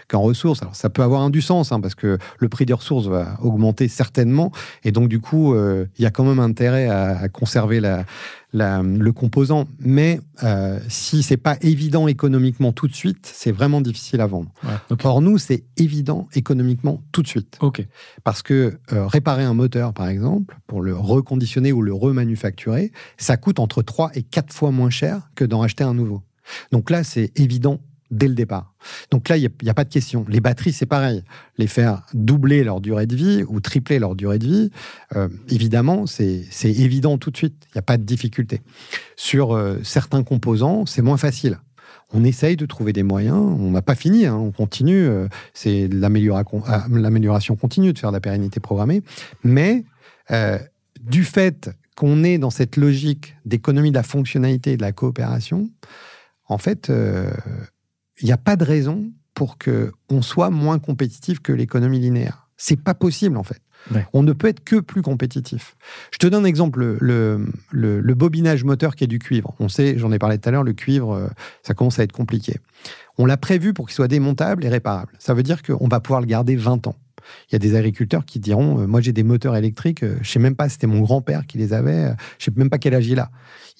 [0.09, 2.73] qu'en ressources, alors ça peut avoir un du sens hein, parce que le prix des
[2.73, 4.51] ressources va augmenter certainement.
[4.83, 8.05] Et donc du coup euh, il y a quand même intérêt à conserver la,
[8.53, 9.67] le composant.
[9.79, 14.53] Mais euh, si c'est pas évident économiquement tout de suite, c'est vraiment difficile à vendre.
[15.05, 17.59] Or, nous, c'est évident économiquement tout de suite.
[18.25, 23.37] Parce que euh, réparer un moteur, par exemple, pour le reconditionner ou le remanufacturer, ça
[23.37, 26.23] coûte entre 3 et 4 fois moins cher que d'en acheter un nouveau.
[26.71, 27.81] Donc là, c'est évident
[28.13, 28.75] dès le départ.
[29.11, 30.25] Donc là, il n'y a, pas de question.
[30.29, 31.25] Les batteries, c'est pareil.
[31.57, 34.71] Les faire doubler leur durée de vie ou tripler leur durée de vie,
[35.17, 37.55] euh, évidemment, c'est évident tout de suite.
[37.69, 38.61] Il n'y a pas de difficulté.
[39.17, 41.59] Sur euh, certains composants, c'est moins facile.
[42.13, 43.39] On essaye de trouver des moyens.
[43.39, 44.37] On n'a pas fini, hein.
[44.37, 45.07] on continue.
[45.07, 49.03] Euh, c'est l'amélioration continue de faire de la pérennité programmée.
[49.43, 49.85] Mais
[51.01, 55.69] du fait qu'on est dans cette logique d'économie de la fonctionnalité et de la coopération,
[56.49, 56.91] en fait,
[58.21, 62.49] il n'y a pas de raison pour qu'on soit moins compétitif que l'économie linéaire.
[62.57, 63.63] C'est pas possible en fait.
[64.13, 65.77] On ne peut être que plus compétitif.
[66.13, 69.55] Je te donne un exemple, le, le, bobinage moteur qui est du cuivre.
[69.59, 71.27] On sait, j'en ai parlé tout à l'heure, le cuivre, euh,
[71.63, 72.59] ça commence à être compliqué.
[73.19, 75.13] On l'a prévu pour qu'il soit démontable et réparable.
[75.19, 76.97] Ça veut dire qu'on va pouvoir le garder 20 ans.
[77.49, 80.31] Il y a des agriculteurs qui diront euh, Moi, j'ai des moteurs électriques, euh, je
[80.31, 82.09] sais même pas, c'était mon grand-père qui les avait,
[82.39, 83.31] je je sais même pas quel âge il a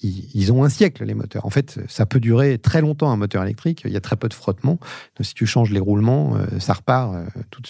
[0.03, 1.45] ils, ont un siècle, les moteurs.
[1.45, 3.83] En fait, ça peut durer très longtemps, un moteur électrique.
[3.85, 4.73] Il y a très peu de frottement.
[5.17, 7.25] Donc, si tu changes les roulements, euh, ça repart euh,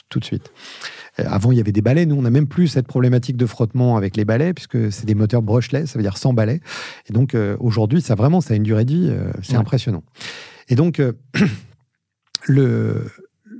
[0.10, 0.52] tout, de suite.
[1.20, 2.06] Euh, avant, il y avait des balais.
[2.06, 5.16] Nous, on n'a même plus cette problématique de frottement avec les balais, puisque c'est des
[5.16, 6.62] moteurs brushless, ça veut dire sans balais.
[7.08, 10.04] Et donc, aujourd'hui, ça vraiment, ça a une durée de vie, c'est impressionnant.
[10.70, 11.02] Et donc,
[12.48, 13.12] le,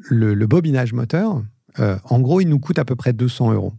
[0.10, 1.44] le, bobinage moteur,
[1.78, 3.74] en gros, il nous coûte à peu près 200 euros.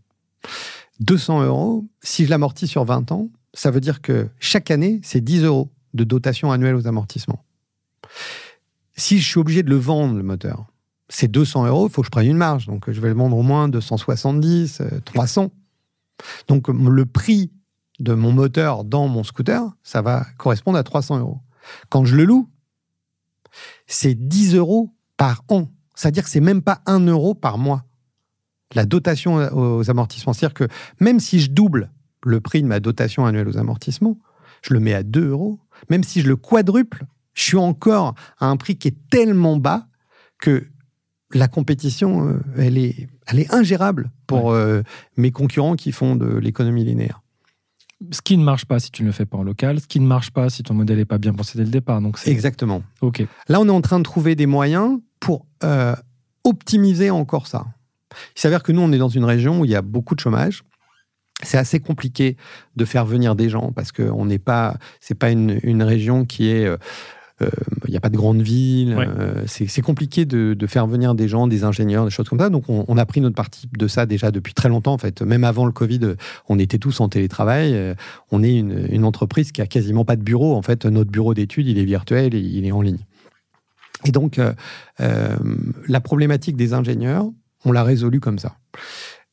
[1.00, 5.20] 200 euros, si je l'amortis sur 20 ans, ça veut dire que chaque année, c'est
[5.20, 7.44] 10 euros de dotation annuelle aux amortissements.
[8.96, 10.66] Si je suis obligé de le vendre, le moteur,
[11.08, 12.66] c'est 200 euros, il faut que je prenne une marge.
[12.66, 15.44] Donc, je vais le vendre au moins 270, 300.
[15.44, 15.48] Euh,
[16.48, 17.50] Donc, le prix
[18.00, 21.40] de mon moteur dans mon scooter, ça va correspondre à 300 euros.
[21.88, 22.48] Quand je le loue,
[23.86, 25.68] c'est 10 euros par an.
[25.94, 27.84] C'est-à-dire que c'est même pas 1 euro par mois.
[28.74, 30.32] La dotation aux amortissements.
[30.32, 31.90] C'est-à-dire que même si je double
[32.24, 34.18] le prix de ma dotation annuelle aux amortissements,
[34.62, 35.60] je le mets à 2 euros.
[35.90, 37.04] Même si je le quadruple,
[37.34, 39.86] je suis encore à un prix qui est tellement bas
[40.38, 40.66] que
[41.32, 44.82] la compétition, euh, elle, est, elle est ingérable pour euh,
[45.16, 47.20] mes concurrents qui font de l'économie linéaire.
[48.10, 50.00] Ce qui ne marche pas si tu ne le fais pas en local, ce qui
[50.00, 52.00] ne marche pas si ton modèle n'est pas bien pensé dès le départ.
[52.00, 52.82] Donc Exactement.
[53.00, 53.24] Ok.
[53.48, 55.96] Là, on est en train de trouver des moyens pour euh,
[56.44, 57.64] optimiser encore ça.
[58.36, 60.20] Il s'avère que nous, on est dans une région où il y a beaucoup de
[60.20, 60.62] chômage
[61.42, 62.36] c'est assez compliqué
[62.76, 66.48] de faire venir des gens parce que on n'est pas, c'est pas une, région qui
[66.48, 66.72] est
[67.40, 67.50] il euh,
[67.88, 68.94] n'y euh, a pas de grande ville.
[68.96, 72.48] Euh, c'est compliqué de, faire venir des gens, des ingénieurs, des choses comme ça.
[72.48, 74.92] Donc, on, a pris notre partie de ça déjà depuis très longtemps.
[74.92, 76.14] En fait, même avant le Covid,
[76.48, 77.94] on était tous en télétravail.
[78.30, 80.54] On est une, entreprise qui a quasiment pas de bureau.
[80.54, 83.04] En fait, notre bureau d'études, il est virtuel et il est en ligne.
[84.04, 84.40] Et donc,
[84.98, 87.26] la problématique des ingénieurs,
[87.64, 88.56] on l'a résolue comme ça.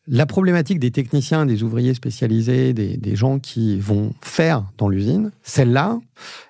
[0.08, 6.00] La problématique des techniciens, des ouvriers spécialisés, des, gens qui vont faire dans l'usine, celle-là,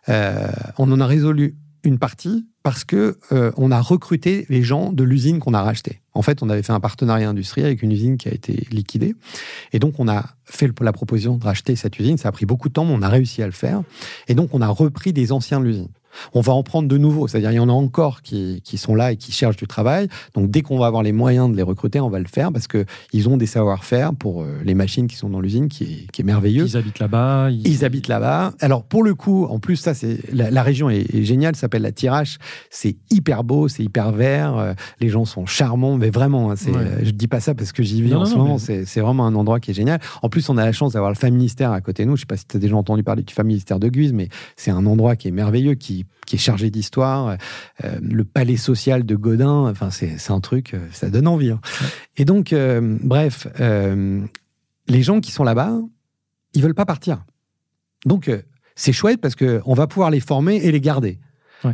[0.08, 4.94] euh, on en a résolu une partie parce que euh, on a recruté les gens
[4.94, 6.02] de l'usine qu'on a racheté.
[6.14, 9.16] En fait, on avait fait un partenariat industriel avec une usine qui a été liquidée,
[9.74, 12.18] et donc on a fait la proposition de racheter cette usine.
[12.18, 13.82] Ça a pris beaucoup de temps, mais on a réussi à le faire.
[14.28, 15.90] Et donc on a repris des anciens de l'usine
[16.34, 17.28] on va en prendre de nouveaux.
[17.28, 20.08] C'est-à-dire, il y en a encore qui, sont là et qui cherchent du travail.
[20.34, 22.68] Donc, dès qu'on va avoir les moyens de les recruter, on va le faire parce
[22.68, 26.66] qu'ils ont des savoir-faire pour euh, les machines qui sont dans l'usine, qui, est, merveilleux.
[26.68, 27.50] Ils habitent là-bas.
[27.52, 27.86] Ils...
[27.86, 28.54] habitent là-bas.
[28.60, 32.38] Alors, pour le coup, en plus, ça, c'est la, région est, géniale, s'appelle la Tirache.
[32.70, 34.58] C'est hyper beau, c'est hyper vert.
[34.58, 37.72] Euh, les gens sont charmants, mais vraiment, hein, c'est, euh, je dis pas ça parce
[37.72, 38.58] que j'y vis en ce moment.
[38.58, 40.00] C'est, vraiment un endroit qui est génial.
[40.22, 42.16] En plus, on a la chance d'avoir le Famille-Ministère à côté de nous.
[42.16, 44.72] Je sais pas si tu as déjà entendu parler du Famille-Ministère de Guise, mais c'est
[44.72, 47.38] un endroit qui est merveilleux, qui qui est chargé d'histoire,
[47.84, 51.52] euh, le palais social de Godin, enfin c'est un truc, euh, ça donne envie.
[51.52, 51.60] Hein.
[52.18, 53.48] Et donc, euh, bref,
[54.88, 55.78] les gens qui sont là-bas,
[56.54, 57.24] ils veulent pas partir.
[58.06, 58.32] Donc,
[58.76, 61.20] c'est chouette parce qu'on va pouvoir les former et les garder.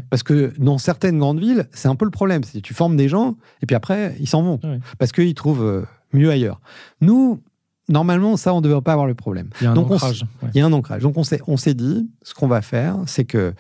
[0.10, 2.44] Parce que dans certaines grandes villes, c'est un peu le problème.
[2.44, 4.60] C'est tu formes des gens et puis après, ils s'en vont.
[5.00, 6.60] Parce qu'ils trouvent mieux ailleurs.
[7.00, 7.42] Nous,
[7.90, 9.50] normalement, ça, on ne devrait pas avoir le problème.
[9.62, 10.26] Il y a un ancrage.
[10.54, 11.02] Il y a un ancrage.
[11.02, 13.54] Donc, on s'est dit, ce qu'on va faire, c'est que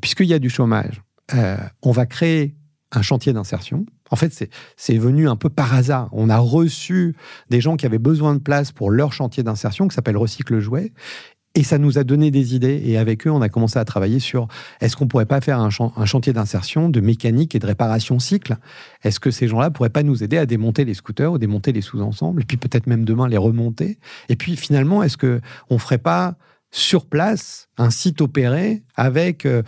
[0.00, 1.02] puisqu'il y a du chômage,
[1.82, 2.54] on va créer
[2.92, 3.84] un chantier d'insertion.
[4.10, 6.08] En fait, c'est venu un peu par hasard.
[6.12, 7.16] On a reçu
[7.50, 10.92] des gens qui avaient besoin de place pour leur chantier d'insertion, qui s'appelle Recycle Jouet.
[11.56, 12.82] Et ça nous a donné des idées.
[12.84, 14.46] Et avec eux, on a commencé à travailler sur
[14.80, 18.58] est-ce qu'on pourrait pas faire un, chantier d'insertion, de mécanique et de réparation cycle?
[19.02, 21.80] Est-ce que ces gens-là pourraient pas nous aider à démonter les scooters ou démonter les
[21.80, 23.98] sous-ensembles Et puis peut-être même demain les remonter?
[24.28, 26.36] Et puis finalement, est-ce que on ferait pas
[26.76, 29.62] sur place un site opéré avec euh,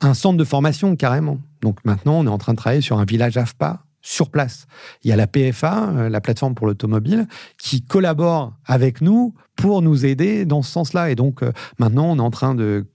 [0.00, 3.04] un centre de formation carrément Donc maintenant, on est en train de travailler sur un
[3.04, 4.66] village AFPA sur place.
[5.04, 9.82] Il y a la PFA, euh, la plateforme pour l'automobile, qui collabore avec nous pour
[9.82, 11.10] nous aider dans ce sens-là.
[11.10, 12.86] Et donc, euh, maintenant, on est en train de,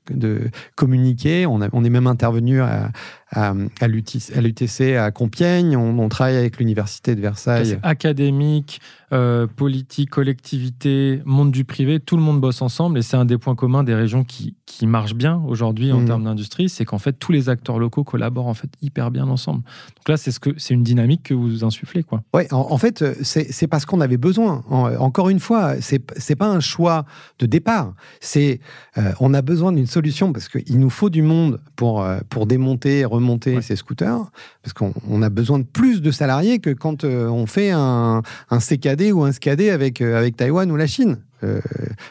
[0.75, 1.45] communiquer.
[1.45, 2.91] On, on, est même intervenu à,
[3.31, 5.75] à, à l'UTC à Compiègne.
[5.75, 7.77] On, travaille avec l'Université de Versailles.
[7.83, 8.79] Académique,
[9.11, 12.97] euh, politique, collectivité, monde du privé, tout le monde bosse ensemble.
[12.97, 16.05] Et c'est un des points communs des régions qui, qui marchent bien aujourd'hui en mmh.
[16.05, 16.69] termes d'industrie.
[16.69, 19.63] C'est qu'en fait, tous les acteurs locaux collaborent en fait hyper bien ensemble.
[19.97, 22.05] Donc là, c'est ce que, une dynamique que vous insufflez.
[22.33, 24.63] Ouais, en, en fait, c'est parce qu'on avait besoin.
[24.69, 27.05] encore une fois, c'est pas un choix
[27.39, 27.93] de départ.
[28.19, 28.59] C'est
[28.97, 32.45] euh, on a besoin d'une solution parce qu'il nous faut du monde pour, euh, pour
[32.45, 34.31] démonter et remonter ces scooters.
[34.61, 38.59] Parce qu'on a besoin de plus de salariés que quand euh, on fait un, un,
[38.59, 41.17] CKD ou un SKD avec, avec Taïwan ou la Chine.
[41.43, 41.59] Euh,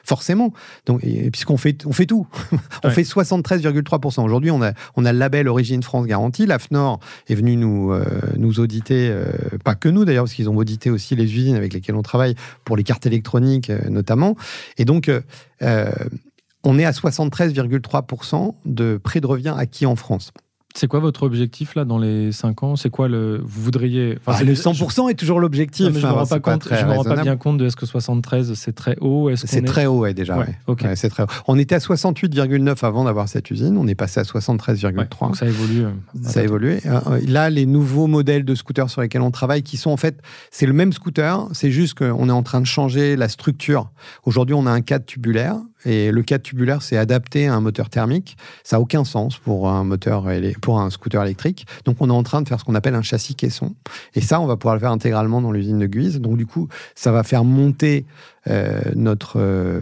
[0.04, 0.52] forcément.
[0.86, 1.00] Donc,
[1.32, 2.26] puisqu'on fait, on fait tout.
[2.84, 4.22] on fait 73,3%.
[4.22, 6.46] Aujourd'hui, on a, on a le label Origine France garantie.
[6.46, 8.04] L'AFNOR est venu nous, euh,
[8.36, 9.24] nous auditer, euh,
[9.64, 12.34] pas que nous d'ailleurs, parce qu'ils ont audité aussi les usines avec lesquelles on travaille
[12.64, 14.36] pour les cartes électroniques notamment.
[14.78, 15.10] Et donc,
[15.60, 20.32] on est à 73,3% de prix de revient acquis en France.
[20.74, 22.76] C'est quoi votre objectif là dans les 5 ans?
[22.76, 25.86] C'est quoi le vous voudriez enfin, Le 100% est toujours l'objectif.
[25.86, 26.68] je ne me rends pas compte.
[26.70, 29.86] je me rends pas bien compte de est-ce que 73 c'est très haut C'est très
[29.86, 30.38] haut, ouais, déjà.
[30.38, 30.96] Ouais.
[30.96, 31.28] c'est très haut.
[31.46, 33.76] On était à 68,9 avant d'avoir cette usine.
[33.76, 35.20] On est passé à 73,3.
[35.20, 35.84] donc ça évolue.
[35.84, 35.90] Euh,
[36.22, 36.80] ça a évolué.
[36.86, 40.20] Euh, là, les nouveaux modèles de scooters sur lesquels on travaille, qui sont en fait,
[40.50, 41.48] c'est le même scooter.
[41.52, 43.90] C'est juste qu'on est en train de changer la structure.
[44.24, 47.90] Aujourd'hui, on a un cadre tubulaire et le cadre tubulaire, c'est adapté à un moteur
[47.90, 48.36] thermique.
[48.64, 50.26] Ça n'a aucun sens pour un moteur,
[50.60, 51.66] pour un scooter électrique.
[51.84, 53.74] Donc, on est en train de faire ce qu'on appelle un châssis caisson.
[54.14, 56.20] Et ça, on va pouvoir le faire intégralement dans l'usine de Guise.
[56.20, 58.06] Donc, du coup, ça va faire monter
[58.48, 59.80] euh, notre euh,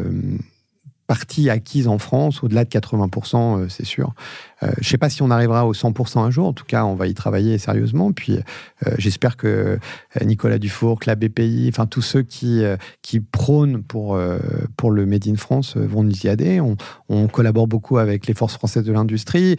[1.07, 4.15] partie acquise en France, au-delà de 80%, euh, c'est sûr.
[4.63, 6.47] Euh, je ne sais pas si on arrivera au 100% un jour.
[6.47, 8.13] En tout cas, on va y travailler sérieusement.
[8.13, 8.39] Puis,
[8.87, 9.79] euh, j'espère que
[10.25, 12.63] Nicolas Dufour, que la BPI, enfin tous ceux qui
[13.33, 16.61] prônent pour le Made in France vont nous y aider.
[16.61, 16.77] On,
[17.29, 19.57] collabore beaucoup avec les forces françaises de l'industrie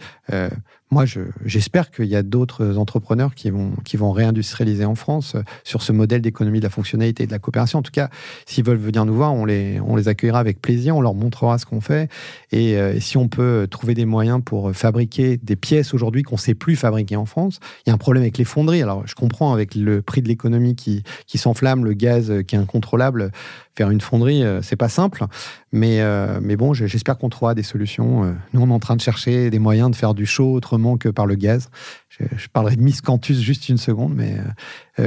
[0.92, 1.04] moi,
[1.46, 6.20] j'espère qu'il y a d'autres entrepreneurs qui vont, réindustrialiser en France euh, sur ce modèle
[6.20, 7.78] d'économie de la fonctionnalité et de la coopération.
[7.78, 8.10] En tout cas,
[8.44, 11.80] s'ils veulent venir nous voir, on les accueillera avec plaisir, on leur montrera ce qu'on
[11.80, 12.10] fait.
[12.52, 16.40] Et, euh, si on peut trouver des moyens pour fabriquer des pièces aujourd'hui qu'on ne
[16.40, 18.82] sait plus fabriquer en France, il y a un problème avec les fonderies.
[18.82, 22.58] Alors, je comprends avec le prix de l'économie qui, qui s'enflamme, le gaz qui est
[22.58, 23.32] incontrôlable,
[23.74, 25.24] faire une fonderie, euh, c'est pas simple.
[25.72, 28.24] Mais, euh, mais bon, j'espère qu'on trouvera des solutions.
[28.24, 30.96] Euh, nous, on est en train de chercher des moyens de faire du chaud autrement
[30.96, 31.70] que par le gaz.
[32.08, 34.36] Je, parlerai de Miscanthus juste une seconde, mais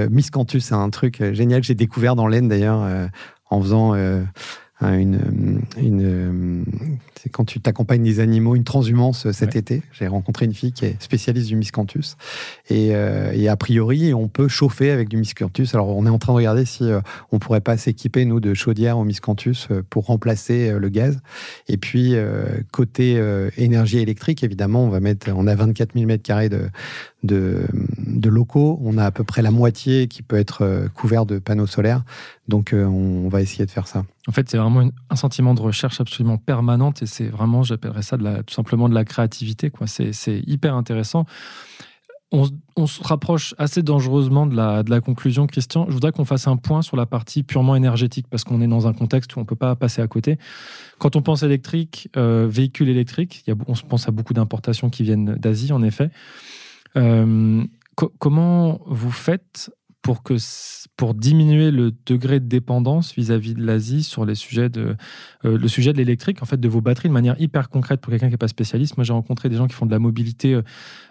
[0.10, 2.84] Miscanthus, c'est un truc génial que j'ai découvert dans l'Aisne d'ailleurs
[3.52, 3.94] en faisant
[4.82, 6.66] une, une
[7.26, 9.82] c'est quand tu t'accompagnes des animaux, une transhumance euh, cet été.
[9.94, 12.18] J'ai rencontré une fille qui est spécialiste du miscanthus.
[12.70, 15.70] Et, euh, et, a priori, on peut chauffer avec du miscanthus.
[15.74, 18.54] Alors, on est en train de regarder si euh, on pourrait pas s'équiper, nous, de
[18.54, 21.20] chaudières au miscanthus pour remplacer le gaz.
[21.68, 22.16] Et puis,
[22.72, 23.22] côté
[23.58, 26.70] énergie électrique, évidemment, on va mettre, on a 24 000 mètres carrés de,
[27.24, 27.64] de,
[28.06, 28.80] de, locaux.
[28.84, 32.04] On a à peu près la moitié qui peut être couvert de panneaux solaires.
[32.48, 34.06] Donc, on va essayer de faire ça.
[34.28, 38.18] En fait, c'est vraiment un sentiment de recherche absolument permanente et c'est vraiment, j'appellerais ça
[38.18, 39.72] tout simplement de la créativité.
[39.86, 41.26] C'est, hyper intéressant.
[42.32, 44.56] On, se rapproche assez dangereusement de
[44.90, 45.86] la, conclusion, Christian.
[45.88, 48.88] Je voudrais qu'on fasse un point sur la partie purement énergétique parce qu'on est dans
[48.88, 50.38] un contexte où on ne peut pas passer à côté.
[50.98, 55.72] Quand on pense électrique, euh, véhicule électrique, on pense à beaucoup d'importations qui viennent d'Asie,
[55.72, 56.10] en effet.
[56.98, 57.64] Euh,
[57.96, 59.70] comment vous faites
[60.06, 60.36] pour, que,
[60.98, 64.96] pour diminuer le degré de dépendance vis-à-vis de l'Asie sur les sujets de,
[65.46, 68.12] euh, le sujet de l'électrique, en fait, de vos batteries de manière hyper concrète pour
[68.12, 68.98] quelqu'un qui n'est pas spécialiste.
[68.98, 70.62] Moi, j'ai rencontré des gens qui font de la mobilité euh,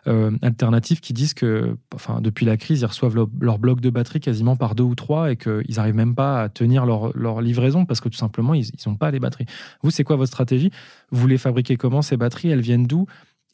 [0.06, 4.20] euh, alternative qui disent que, enfin, depuis la crise, ils reçoivent leur, bloc de batterie
[4.20, 7.86] quasiment par deux ou trois et qu'ils n'arrivent même pas à tenir leur, leur, livraison
[7.86, 9.46] parce que tout simplement, ils n'ont pas les batteries.
[9.82, 10.70] Vous, c'est quoi votre stratégie?
[11.10, 12.50] Vous les fabriquez comment ces batteries?
[12.50, 13.06] Elles viennent d'où?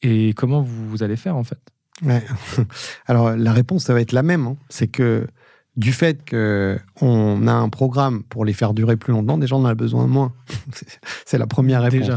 [0.03, 1.72] Et comment vous allez faire en fait?
[3.07, 4.46] Alors, la réponse, ça va être la même.
[4.46, 4.57] Hein.
[4.68, 5.26] C'est que
[5.76, 9.66] du fait qu'on a un programme pour les faire durer plus longtemps, déjà, on en
[9.66, 10.32] a besoin de moins.
[11.26, 12.11] c'est la première réponse.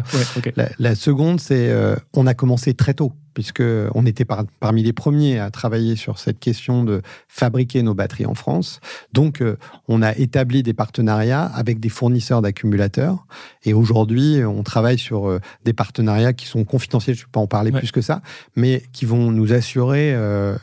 [0.79, 3.13] La, seconde, c'est euh, on a commencé très tôt.
[3.33, 8.35] Puisqu'on était parmi les premiers à travailler sur cette question de fabriquer nos batteries en
[8.35, 8.79] France.
[9.11, 9.57] Donc, euh,
[9.87, 13.25] on a établi des partenariats avec des fournisseurs d'accumulateurs.
[13.63, 17.39] Et aujourd'hui, on travaille sur euh, des partenariats qui sont confidentiels, je ne vais pas
[17.39, 18.21] en parler plus que ça,
[18.55, 20.55] mais qui vont nous assurer euh,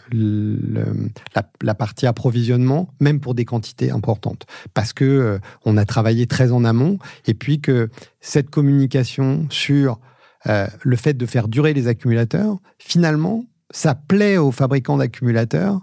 [1.62, 4.46] la, partie approvisionnement, même pour des quantités importantes.
[4.74, 7.88] Parce que on a travaillé très en amont, et puis que
[8.20, 9.98] cette communication sur
[10.48, 15.80] euh, le fait de faire durer les accumulateurs, finalement, ça plaît aux fabricants d'accumulateurs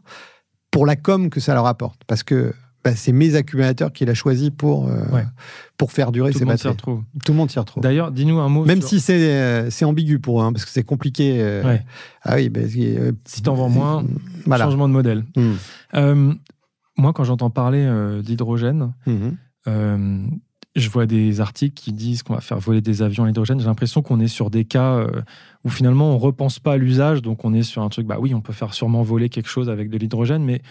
[0.71, 2.01] pour la com que ça leur apporte.
[2.07, 2.53] Parce que
[2.83, 5.03] bah, c'est mes accumulateurs qu'il a choisi pour, euh,
[5.77, 6.75] pour faire durer Tout ces batteries.
[6.75, 7.83] Tout le monde s'y retrouve.
[7.83, 8.65] D'ailleurs, dis-nous un mot.
[8.65, 11.61] Même si c'est euh, c'est ambigu pour eux, hein, parce que c'est compliqué.
[12.23, 12.61] Ah oui, bah,
[13.25, 14.05] si t'en vends moins,
[14.57, 15.23] changement de modèle.
[15.35, 16.33] Hmm.
[16.97, 17.87] moi, quand j'entends parler
[18.23, 19.29] d'hydrogène, mmh
[20.77, 23.59] je vois des articles qui disent qu'on va faire voler des avions à l'hydrogène.
[23.59, 25.21] J'ai l'impression qu'on est sur des cas euh,
[25.63, 28.33] où finalement on repense pas à l'usage, donc on est sur un truc, bah oui,
[28.33, 30.61] on peut faire sûrement voler quelque chose avec de l'hydrogène, mais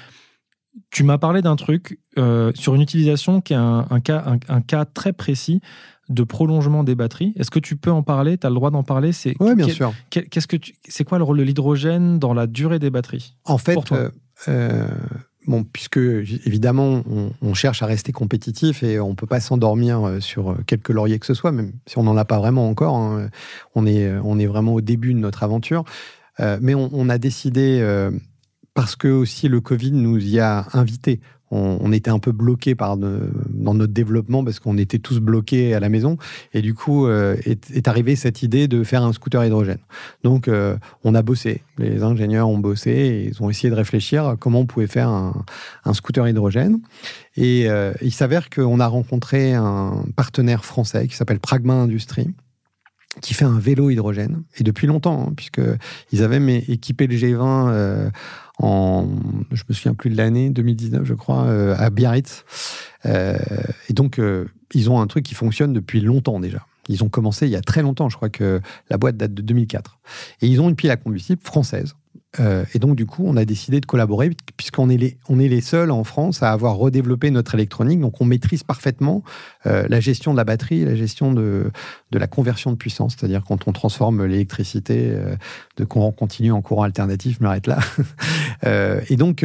[0.90, 4.84] tu m'as parlé d'un truc euh, sur une utilisation qui est un, cas, un, cas
[4.84, 5.61] très précis
[6.09, 7.32] de prolongement des batteries.
[7.36, 8.38] Est-ce que tu peux en parler?
[8.38, 9.11] Tu as le droit d'en parler?
[9.40, 9.92] Oui, bien sûr.
[10.11, 10.57] Qu'est-ce que
[10.88, 13.78] c'est quoi le rôle de l'hydrogène dans la durée des batteries En fait,
[14.48, 14.88] euh,
[15.47, 17.05] Bon, puisque évidemment,
[17.40, 20.88] on, cherche à rester compétitif et on ne peut pas s'endormir euh, sur euh, quelques
[20.88, 22.97] lauriers que ce soit, même si on n'en a pas vraiment encore.
[22.97, 23.30] Hein.
[23.76, 25.84] On, est, on est vraiment au début de notre aventure.
[26.40, 27.80] Euh, mais on, a décidé,
[28.74, 31.20] parce que aussi le Covid nous y a invités,
[31.51, 35.80] on, était un peu bloqué par dans notre développement parce qu'on était tous bloqués à
[35.80, 36.16] la maison.
[36.53, 39.78] Et du coup, euh, est, arrivée cette idée de faire un scooter hydrogène.
[40.24, 41.62] Donc, euh, on a bossé.
[41.78, 45.34] Les ingénieurs ont bossé ils ont essayé de réfléchir à comment on pouvait faire un,
[45.92, 46.80] scooter hydrogène.
[47.36, 52.34] Et euh, il s'avère qu'on a rencontré un partenaire français qui s'appelle Pragma Industries
[53.22, 55.62] qui fait un vélo hydrogène, et depuis longtemps, hein, puisque
[56.12, 58.11] ils avaient équipé le G20
[58.59, 59.07] en,
[59.52, 62.44] je me souviens plus de l'année, 2019, je crois, euh, à Biarritz.
[63.04, 63.36] Euh,
[63.88, 66.66] et donc, euh, ils ont un truc qui fonctionne depuis longtemps déjà.
[66.88, 69.42] Ils ont commencé il y a très longtemps, je crois que la boîte date de
[69.42, 69.98] 2004.
[70.42, 71.94] Et ils ont une pile à combustible française.
[72.41, 75.61] Euh, et donc, du coup, on a décidé de collaborer, puisqu'on est, les, est les
[75.61, 78.01] seuls en France à avoir redéveloppé notre électronique.
[78.01, 79.22] Donc, on maîtrise parfaitement
[79.66, 81.70] euh, la gestion de la batterie, la gestion de,
[82.11, 85.37] de la conversion de puissance, c'est-à-dire quand on transforme l'électricité euh,
[85.76, 87.78] de courant continu en courant alternatif, je m'arrête là.
[89.09, 89.45] et donc,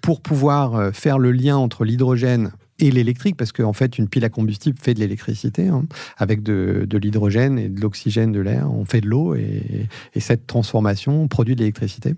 [0.00, 4.28] pour pouvoir faire le lien entre l'hydrogène et l'électrique, parce qu'en fait, une pile à
[4.28, 5.84] combustible fait de l'électricité, hein,
[6.16, 11.28] avec de, l'hydrogène et de l'oxygène de l'air, on fait de l'eau, et, cette transformation
[11.28, 12.14] produit de l'électricité.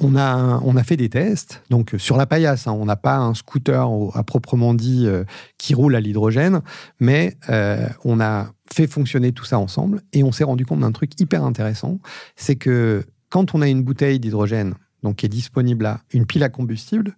[0.00, 3.18] On a, on a fait des tests, donc sur la paillasse, hein, on n'a pas
[3.18, 5.24] un scooter à proprement dit euh,
[5.58, 6.62] qui roule à l'hydrogène,
[6.98, 10.90] mais euh, on a fait fonctionner tout ça ensemble, et on s'est rendu compte d'un
[10.90, 12.00] truc hyper intéressant,
[12.34, 16.42] c'est que quand on a une bouteille d'hydrogène, donc qui est disponible à une pile
[16.42, 17.16] à combustible,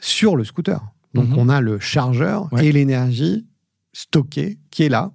[0.00, 0.80] sur le scooter,
[1.16, 1.38] donc mhm.
[1.38, 3.46] on a le chargeur et l'énergie
[3.92, 5.12] stockée qui est là.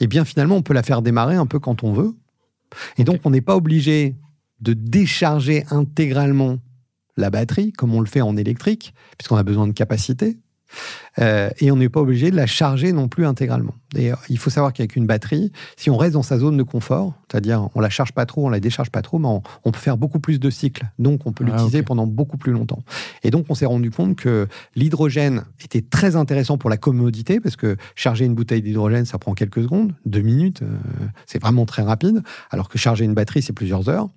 [0.00, 2.14] Et bien finalement, on peut la faire démarrer un peu quand on veut.
[2.98, 4.16] Et donc on n'est pas obligé
[4.60, 6.58] de décharger intégralement
[7.16, 10.38] la batterie comme on le fait en électrique, puisqu'on a besoin de capacité.
[11.18, 13.74] Euh, et on n'est pas obligé de la charger non plus intégralement.
[13.96, 17.14] Et il faut savoir qu'avec une batterie, si on reste dans sa zone de confort,
[17.30, 19.28] c'est-à-dire on la charge pas trop, on la décharge pas trop, mais
[19.64, 20.86] on, peut faire beaucoup plus de cycles.
[20.98, 22.82] Donc on peut ah, l'utiliser pendant beaucoup plus longtemps.
[23.22, 27.56] Et donc on s'est rendu compte que l'hydrogène était très intéressant pour la commodité, parce
[27.56, 30.76] que charger une bouteille d'hydrogène, ça prend quelques secondes, deux minutes, euh,
[31.26, 34.08] c'est vraiment très rapide, alors que charger une batterie, c'est plusieurs heures.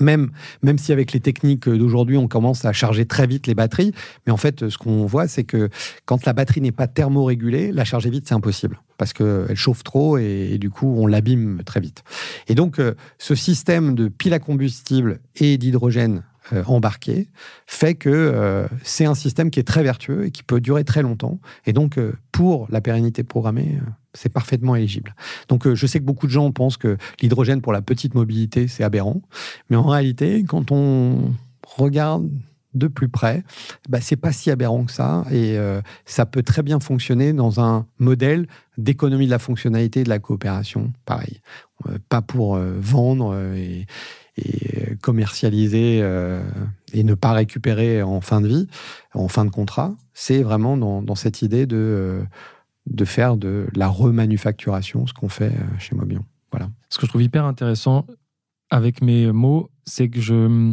[0.00, 0.30] Même,
[0.62, 3.92] même si avec les techniques d'aujourd'hui, on commence à charger très vite les batteries,
[4.26, 5.68] mais en fait, ce qu'on voit, c'est que
[6.06, 10.16] quand la batterie n'est pas thermorégulée, la charger vite, c'est impossible, parce qu'elle chauffe trop
[10.16, 12.04] et, du coup, on l'abîme très vite.
[12.48, 16.22] Et donc, euh, ce système de pile à combustible et d'hydrogène
[16.52, 17.28] euh, embarqué
[17.66, 21.02] fait que euh, c'est un système qui est très vertueux et qui peut durer très
[21.02, 21.40] longtemps.
[21.66, 21.98] Et donc,
[22.32, 23.78] pour la pérennité programmée,
[24.14, 25.14] c'est parfaitement éligible.
[25.48, 28.68] Donc euh, je sais que beaucoup de gens pensent que l'hydrogène pour la petite mobilité,
[28.68, 29.22] c'est aberrant.
[29.70, 31.32] Mais en réalité, quand on
[31.66, 32.28] regarde
[32.74, 33.44] de plus près,
[33.88, 35.24] bah, c'est pas si aberrant que ça.
[35.30, 38.46] Et euh, ça peut très bien fonctionner dans un modèle
[38.78, 40.92] d'économie de la fonctionnalité et de la coopération.
[41.04, 41.40] Pareil.
[41.88, 43.86] Euh, pas pour vendre et,
[45.02, 45.98] commercialiser
[46.92, 48.68] et ne pas récupérer en fin de vie,
[49.14, 49.94] en fin de contrat.
[50.14, 52.24] C'est vraiment dans, dans, cette idée de
[52.86, 56.24] de faire de la remanufacturation, ce qu'on fait euh, chez Mobion.
[56.50, 56.70] Voilà.
[56.88, 58.06] Ce que je trouve hyper intéressant
[58.70, 60.72] avec mes mots, c'est que je.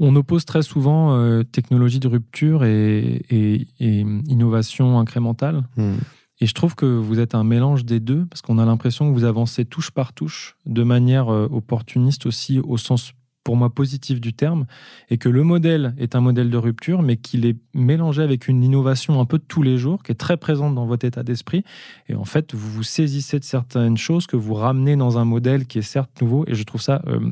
[0.00, 5.64] On oppose très souvent euh, technologie de rupture et, innovation incrémentale.
[5.76, 5.94] Hmm.
[6.40, 9.14] Et je trouve que vous êtes un mélange des deux, parce qu'on a l'impression que
[9.14, 13.12] vous avancez touche par touche, de manière euh, opportuniste aussi, au sens
[13.44, 14.66] pour moi positif du terme,
[15.10, 18.64] et que le modèle est un modèle de rupture, mais qu'il est mélangé avec une
[18.64, 21.62] innovation un peu de tous les jours, qui est très présente dans votre état d'esprit.
[22.08, 25.66] Et en fait, vous vous saisissez de certaines choses que vous ramenez dans un modèle
[25.66, 27.30] qui est certes nouveau, et je trouve ça euh,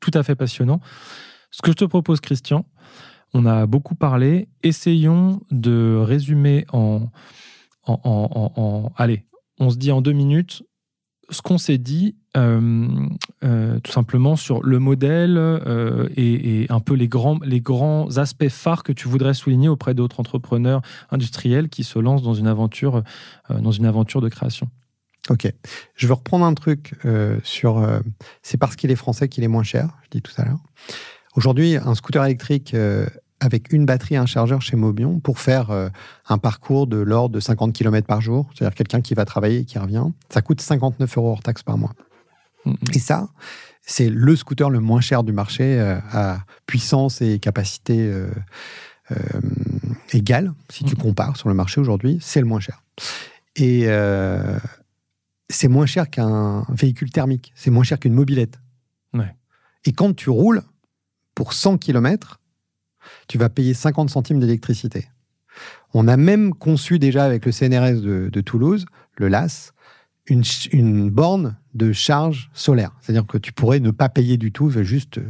[0.00, 0.80] tout à fait passionnant.
[1.50, 2.66] Ce que je te propose, Christian,
[3.32, 7.10] on a beaucoup parlé, essayons de résumer en
[7.88, 9.24] en, allez,
[9.58, 10.62] on se dit en deux minutes
[11.30, 12.88] ce qu'on s'est dit euh,
[13.44, 18.48] euh, tout simplement sur le modèle euh, et, un peu les grands, les grands aspects
[18.48, 23.02] phares que tu voudrais souligner auprès d'autres entrepreneurs industriels qui se lancent dans une aventure,
[23.50, 24.68] dans une aventure de création.
[25.30, 25.52] Ok.
[25.94, 26.94] Je veux reprendre un truc
[27.42, 27.86] sur.
[28.42, 30.60] c'est parce qu'il est français qu'il est moins cher, je dis tout à l'heure.
[31.36, 32.74] Aujourd'hui, un scooter électrique
[33.40, 35.88] avec une batterie et un chargeur chez Mobion pour faire euh,
[36.28, 39.64] un parcours de l'ordre de 50 km par jour, c'est-à-dire quelqu'un qui va travailler et
[39.64, 40.04] qui revient.
[40.28, 41.94] Ça coûte 59 euros hors taxe par mois.
[42.66, 42.96] Mm-hmm.
[42.96, 43.28] Et ça,
[43.82, 48.30] c'est le scooter le moins cher du marché euh, à puissance et capacité euh,
[50.12, 50.98] égale, si tu mm-hmm.
[50.98, 52.82] compares sur le marché aujourd'hui, c'est le moins cher.
[53.56, 53.88] Et
[55.50, 58.58] c'est moins cher qu'un véhicule thermique, c'est moins cher qu'une mobilette.
[59.84, 60.62] Et quand tu roules
[61.34, 62.40] pour 100 km,
[63.28, 65.08] tu vas payer 50 centimes d'électricité.
[65.94, 69.72] On a même conçu déjà avec le CNRS de, Toulouse, le LAS,
[70.26, 72.92] une, borne de charge solaire.
[73.00, 75.20] C'est-à-dire que tu pourrais ne pas payer du tout, juste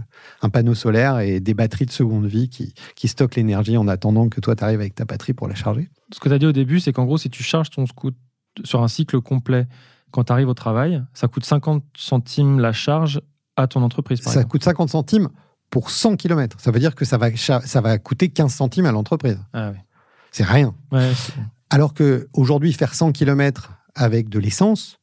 [0.42, 4.40] un panneau solaire et des batteries de seconde vie qui, stockent l'énergie en attendant que
[4.40, 5.88] toi, tu arrives avec ta batterie pour la charger.
[6.12, 8.18] Ce que tu as dit au début, c'est qu'en gros, si tu charges ton scooter
[8.64, 9.66] sur un cycle complet,
[10.10, 13.20] quand tu arrives au travail, ça coûte 50 centimes la charge
[13.56, 14.20] à ton entreprise.
[14.20, 15.28] ça coûte 50 centimes
[15.70, 16.58] pour 100 km.
[16.60, 19.38] Ça veut dire que ça va, ça va coûter 15 centimes à l'entreprise.
[19.52, 19.72] Ah
[20.30, 20.74] c'est rien.
[21.70, 24.98] Alors qu'aujourd'hui, faire 100 km avec de l'essence,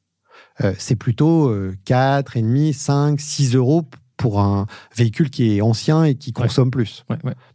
[0.64, 1.54] euh, c'est plutôt
[1.86, 7.06] 4,5, 5, 6 euros pour un véhicule qui est ancien et qui consomme plus.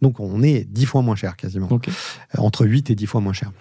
[0.03, 1.69] Donc on est 10 fois moins cher quasiment.
[1.73, 3.53] Euh, entre 8 et 10 fois moins cher.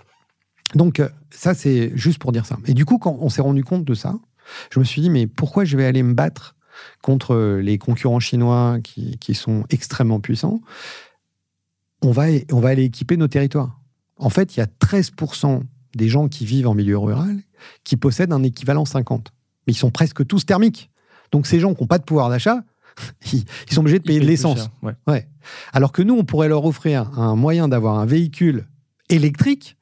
[0.75, 2.57] Donc euh, ça, c'est juste pour dire ça.
[2.65, 4.15] Et du coup, quand on s'est rendu compte de ça,
[4.71, 6.55] je me suis dit, mais pourquoi je vais aller me battre
[7.01, 10.61] contre les concurrents chinois qui, sont extrêmement puissants,
[12.01, 13.79] on va, on va aller équiper nos territoires.
[14.17, 15.61] En fait, il y a 13%
[15.95, 17.37] des gens qui vivent en milieu rural
[17.83, 19.31] qui possèdent un équivalent 50.
[19.67, 20.89] Mais ils sont presque tous thermiques.
[21.31, 22.63] Donc ces gens qui n'ont pas de pouvoir d'achat,
[23.33, 24.69] ils, sont obligés de payer de l'essence.
[25.07, 25.27] Ouais.
[25.73, 28.67] Alors que nous, on pourrait leur offrir un moyen d'avoir un véhicule
[29.09, 29.77] électrique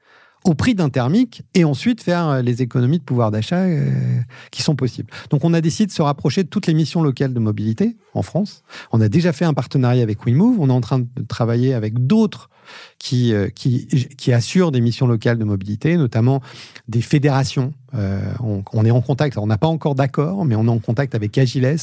[0.47, 3.91] au prix d'un thermique et ensuite faire euh, les économies de pouvoir d'achat euh,
[4.49, 5.11] qui sont possibles.
[5.29, 8.21] Donc on a décidé de se rapprocher de toutes les missions locales de mobilité en
[8.21, 8.63] France.
[8.91, 10.59] On a déjà fait un partenariat avec WeMove.
[10.59, 12.49] On est en train de travailler avec d'autres
[12.97, 16.41] qui, euh, qui, qui, assurent des missions locales de mobilité, notamment
[16.87, 17.73] des fédérations.
[17.93, 21.37] on, est en contact, on n'a pas encore d'accord, mais on est en contact avec
[21.37, 21.77] Agiles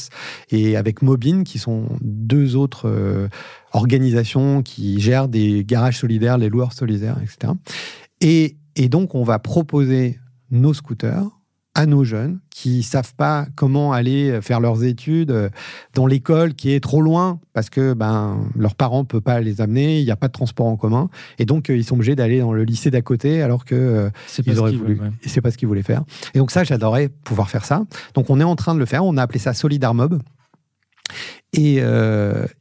[0.51, 3.29] et avec Mobine, qui sont deux autres
[3.73, 7.53] organisations qui gèrent des garages solidaires, les loueurs solidaires, etc.
[8.25, 8.57] Et,
[8.89, 10.19] donc, on va proposer
[10.49, 11.29] nos scooters
[11.75, 15.49] à nos jeunes qui savent pas comment aller faire leurs études euh,
[15.93, 19.59] dans l'école qui est trop loin parce que ben leurs parents ne peuvent pas les
[19.59, 22.15] amener, il n'y a pas de transport en commun et donc euh, ils sont obligés
[22.15, 24.09] d'aller dans le lycée d'à côté alors que euh,
[24.45, 26.05] ils auraient voulu c'est pas ce qu'ils voulaient faire.
[26.33, 27.83] Et donc ça j'adorerais pouvoir faire ça.
[28.13, 30.21] Donc on est en train de le faire, on a appelé ça Solidarmob.
[31.51, 31.81] Et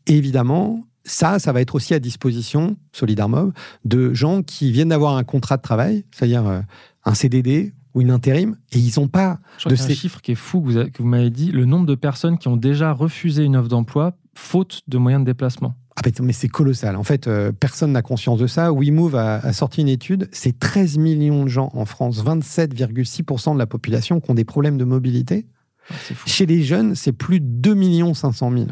[0.07, 3.53] évidemment, ça, ça va être aussi à disposition, Solidarmob,
[3.85, 6.61] de gens qui viennent d'avoir un contrat de travail, c'est-à-dire euh,
[7.05, 9.93] un CDD ou une intérim, et ils n'ont pas de ces...
[9.93, 12.57] un chiffre qui est fou que vous, m'avez dit, le nombre de personnes qui ont
[12.57, 15.75] déjà refusé une offre d'emploi faute de moyens de déplacement.
[15.97, 16.97] Ah mais c'est colossal.
[16.97, 18.73] En fait, euh, personne n'a conscience de ça.
[18.73, 20.29] WeMove a, a sorti une étude.
[20.33, 24.77] C'est 13 millions de gens en France, 27,6% de la population qui ont des problèmes
[24.77, 25.47] de mobilité.
[25.89, 25.95] Ah,
[26.27, 28.67] Chez les jeunes, c'est plus de 2 500 000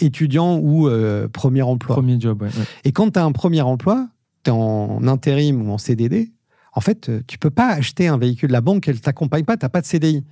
[0.00, 1.96] étudiant ou euh, premier emploi.
[1.96, 2.46] Premier job,
[2.84, 4.08] Et quand tu as un premier emploi,
[4.44, 6.32] tu es en intérim ou en CDD,
[6.74, 8.50] en fait, euh, tu peux pas acheter un véhicule.
[8.50, 10.24] La banque, elle t'accompagne pas, tu n'as pas de CDI.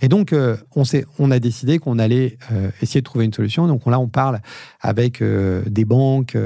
[0.00, 0.82] Et donc, euh, on,
[1.18, 3.66] on a décidé qu'on allait euh, essayer de trouver une solution.
[3.66, 4.40] Donc là, on parle
[4.80, 6.36] avec euh, des banques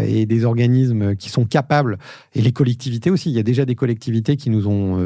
[0.00, 1.98] et des organismes qui sont capables,
[2.34, 3.30] et les collectivités aussi.
[3.30, 4.98] Il y a déjà des collectivités qui nous ont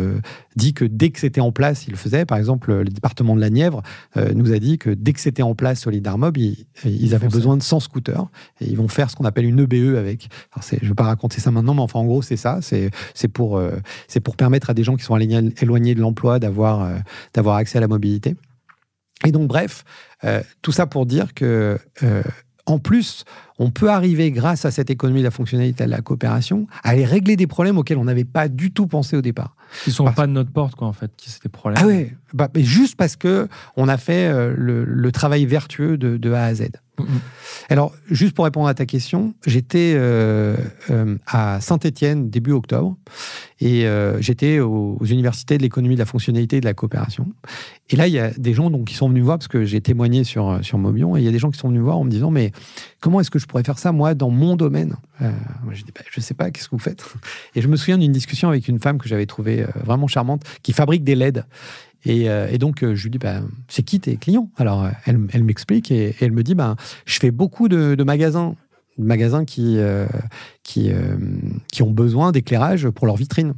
[0.56, 2.24] dit que dès que c'était en place, ils le faisaient.
[2.24, 3.82] Par exemple, le département de la Nièvre
[4.34, 7.62] nous a dit que dès que c'était en place Solidarmob, ils, ils avaient besoin de
[7.62, 8.26] 100 scooters.
[8.60, 10.28] Et ils vont faire ce qu'on appelle une EBE avec.
[10.70, 12.58] je ne vais pas raconter ça maintenant, mais enfin, en gros, c'est ça.
[12.62, 13.60] C'est pour,
[14.08, 16.88] c'est pour permettre à des gens qui sont éloignés de l'emploi d'avoir
[17.32, 18.36] d'avoir accès à la mobilité.
[19.24, 19.84] Et donc, bref,
[20.24, 22.22] euh, tout ça pour dire que, euh,
[22.66, 23.24] en plus,
[23.58, 27.04] on peut arriver, grâce à cette économie de la fonctionnalité de la coopération, à aller
[27.04, 29.56] régler des problèmes auxquels on n'avait pas du tout pensé au départ.
[29.82, 31.82] Qui sont pas de notre porte, quoi, en fait, qui c'est des problèmes.
[31.82, 36.32] Ah ouais, bah, mais juste parce que on a fait euh, le, travail vertueux de,
[36.32, 36.68] A à Z.
[37.70, 40.56] Alors, juste pour répondre à ta question, j'étais euh,
[40.90, 42.96] euh, à Saint-Étienne début octobre
[43.60, 43.86] et
[44.18, 47.28] j'étais aux, universités de l'économie, de la fonctionnalité et de la coopération.
[47.88, 49.80] Et là, il y a des gens donc, qui sont venus voir, parce que j'ai
[49.80, 52.04] témoigné sur, sur Mobion, et il y a des gens qui sont venus voir en
[52.04, 52.52] me disant, mais
[53.00, 54.96] comment est-ce que je pourrais faire ça, moi, dans mon domaine?
[55.20, 57.02] Moi, Je dis, bah, je sais pas, qu'est-ce que vous faites?
[57.54, 60.72] Et je me souviens d'une discussion avec une femme que j'avais trouvée vraiment charmante, qui
[60.72, 61.44] fabrique des LED.
[62.06, 64.50] Euh, et, donc, euh, je lui dis, bah, c'est qui tes clients?
[64.56, 68.54] Alors, elle, elle m'explique et, elle me dit, bah, je fais beaucoup de, magasins,
[68.98, 70.06] de magasins qui, euh,
[70.62, 70.90] qui,
[71.72, 73.54] qui ont besoin d'éclairage pour leurs vitrines.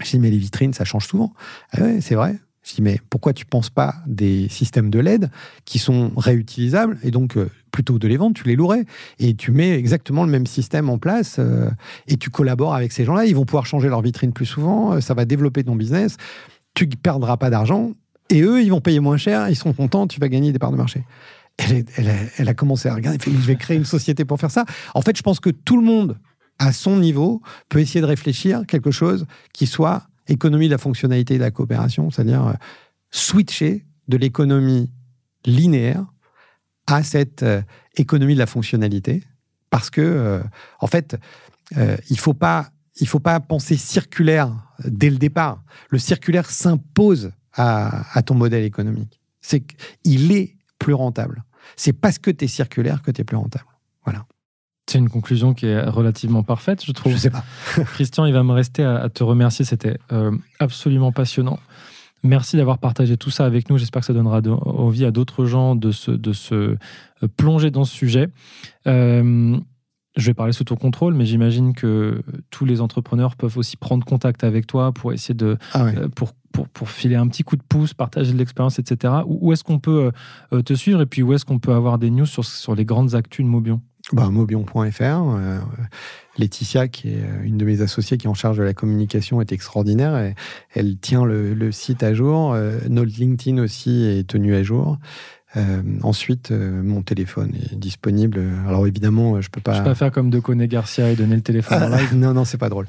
[0.00, 1.32] Je dis, mais les vitrines, ça change souvent.
[1.72, 2.36] Ah ouais, c'est vrai.
[2.64, 5.30] Je dis, mais pourquoi tu ne penses pas des systèmes de LED
[5.64, 7.36] qui sont réutilisables et donc
[7.70, 8.86] plutôt que de les vendre, tu les louerais
[9.18, 11.38] et tu mets exactement le même système en place
[12.08, 13.26] et tu collabores avec ces gens-là.
[13.26, 16.16] Ils vont pouvoir changer leurs vitrines plus souvent, ça va développer ton business
[16.74, 17.92] tu ne perdras pas d'argent,
[18.30, 20.72] et eux, ils vont payer moins cher, ils seront contents, tu vas gagner des parts
[20.72, 21.04] de marché.
[21.56, 24.64] Elle, a, commencé à regarder, je vais créer une société pour faire ça.
[24.94, 26.18] En fait, je pense que tout le monde,
[26.58, 31.34] à son niveau, peut essayer de réfléchir quelque chose qui soit économie de la fonctionnalité
[31.34, 32.52] et de la coopération, c'est-à-dire euh,
[33.10, 34.90] switcher de l'économie
[35.44, 36.04] linéaire
[36.86, 37.62] à cette euh,
[37.96, 39.22] économie de la fonctionnalité,
[39.70, 40.42] parce que, euh,
[40.80, 41.16] en fait,
[41.72, 42.18] il
[43.00, 44.52] il faut pas penser circulaire
[44.84, 45.62] dès le départ.
[45.90, 49.20] Le circulaire s'impose à, ton modèle économique.
[49.40, 51.44] C'est qu'il est plus rentable.
[51.76, 53.66] C'est parce que tu es circulaire que tu es plus rentable.
[54.04, 54.26] Voilà.
[54.86, 57.12] C'est une conclusion qui est relativement parfaite, je trouve.
[57.12, 57.44] Je sais pas.
[57.94, 59.64] Christian, il va me rester à, te remercier.
[59.64, 60.30] C'était euh,
[60.60, 61.58] absolument passionnant.
[62.24, 63.76] Merci d'avoir partagé tout ça avec nous.
[63.76, 66.76] J'espère que ça donnera envie à d'autres gens de se, de se euh,
[67.36, 68.28] plonger dans ce sujet.
[68.86, 69.58] Euh,
[70.16, 74.06] je vais parler sous ton contrôle, mais j'imagine que tous les entrepreneurs peuvent aussi prendre
[74.06, 77.56] contact avec toi pour essayer de ah euh, pour, pour, pour, filer un petit coup
[77.56, 79.12] de pouce, partager de l'expérience, etc.
[79.26, 80.10] Où, est-ce qu'on peut
[80.64, 81.02] te suivre?
[81.02, 83.50] Et puis où est-ce qu'on peut avoir des news sur, sur les grandes actus de
[83.50, 83.82] Mobion?
[84.12, 85.02] Bah, Mobion.fr.
[85.02, 85.58] Euh,
[86.36, 89.52] Laetitia, qui est une de mes associées qui est en charge de la communication, est
[89.52, 90.34] extraordinaire.
[90.74, 92.56] Elle tient le, le, site à jour.
[92.88, 94.98] notre LinkedIn aussi est tenu à jour.
[95.56, 98.40] Euh, ensuite, euh, mon téléphone est disponible.
[98.66, 99.74] Alors évidemment, je peux pas.
[99.74, 102.14] Je peux pas faire comme de Coné Garcia et donner le téléphone en live.
[102.14, 102.86] non, non, c'est pas drôle.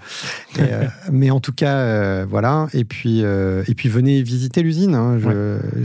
[0.59, 2.67] Euh, mais en tout cas, voilà.
[2.73, 4.95] Et puis, et puis venez visiter l'usine.
[4.95, 5.19] Hein.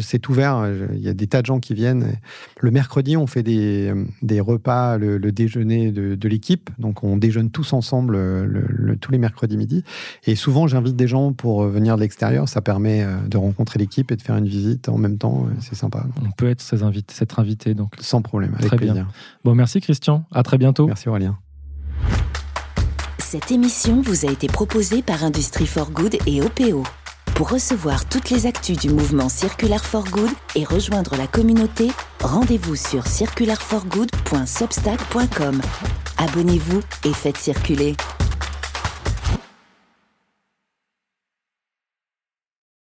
[0.01, 0.67] C'est ouvert.
[0.95, 2.15] Il y a des tas de gens qui viennent.
[2.61, 6.71] Le mercredi, on fait des, des repas, le, déjeuner de, l'équipe.
[6.79, 9.85] Donc, on déjeune tous ensemble le, tous les mercredis midi.
[10.27, 12.49] Et souvent, j'invite des gens pour venir de l'extérieur.
[12.49, 15.47] Ça permet de rencontrer l'équipe et de faire une visite en même temps.
[15.61, 16.07] C'est sympa.
[16.25, 17.75] On peut être ces invités, s'être invité.
[17.75, 17.95] Donc.
[18.01, 18.95] Sans problème, avec très plaisir.
[18.95, 19.07] Bien.
[19.45, 20.25] Bon, merci Christian.
[20.33, 20.87] À très bientôt.
[20.87, 21.39] Merci Aurélien.
[23.19, 26.83] Cette émission vous a été proposée par Industrie for Good et OPO.
[27.35, 31.91] Pour recevoir toutes les actus du mouvement Circular for Good et rejoindre la communauté,
[32.23, 35.61] rendez-vous sur circularforgood.substack.com.
[36.19, 37.97] Abonnez-vous et faites circuler.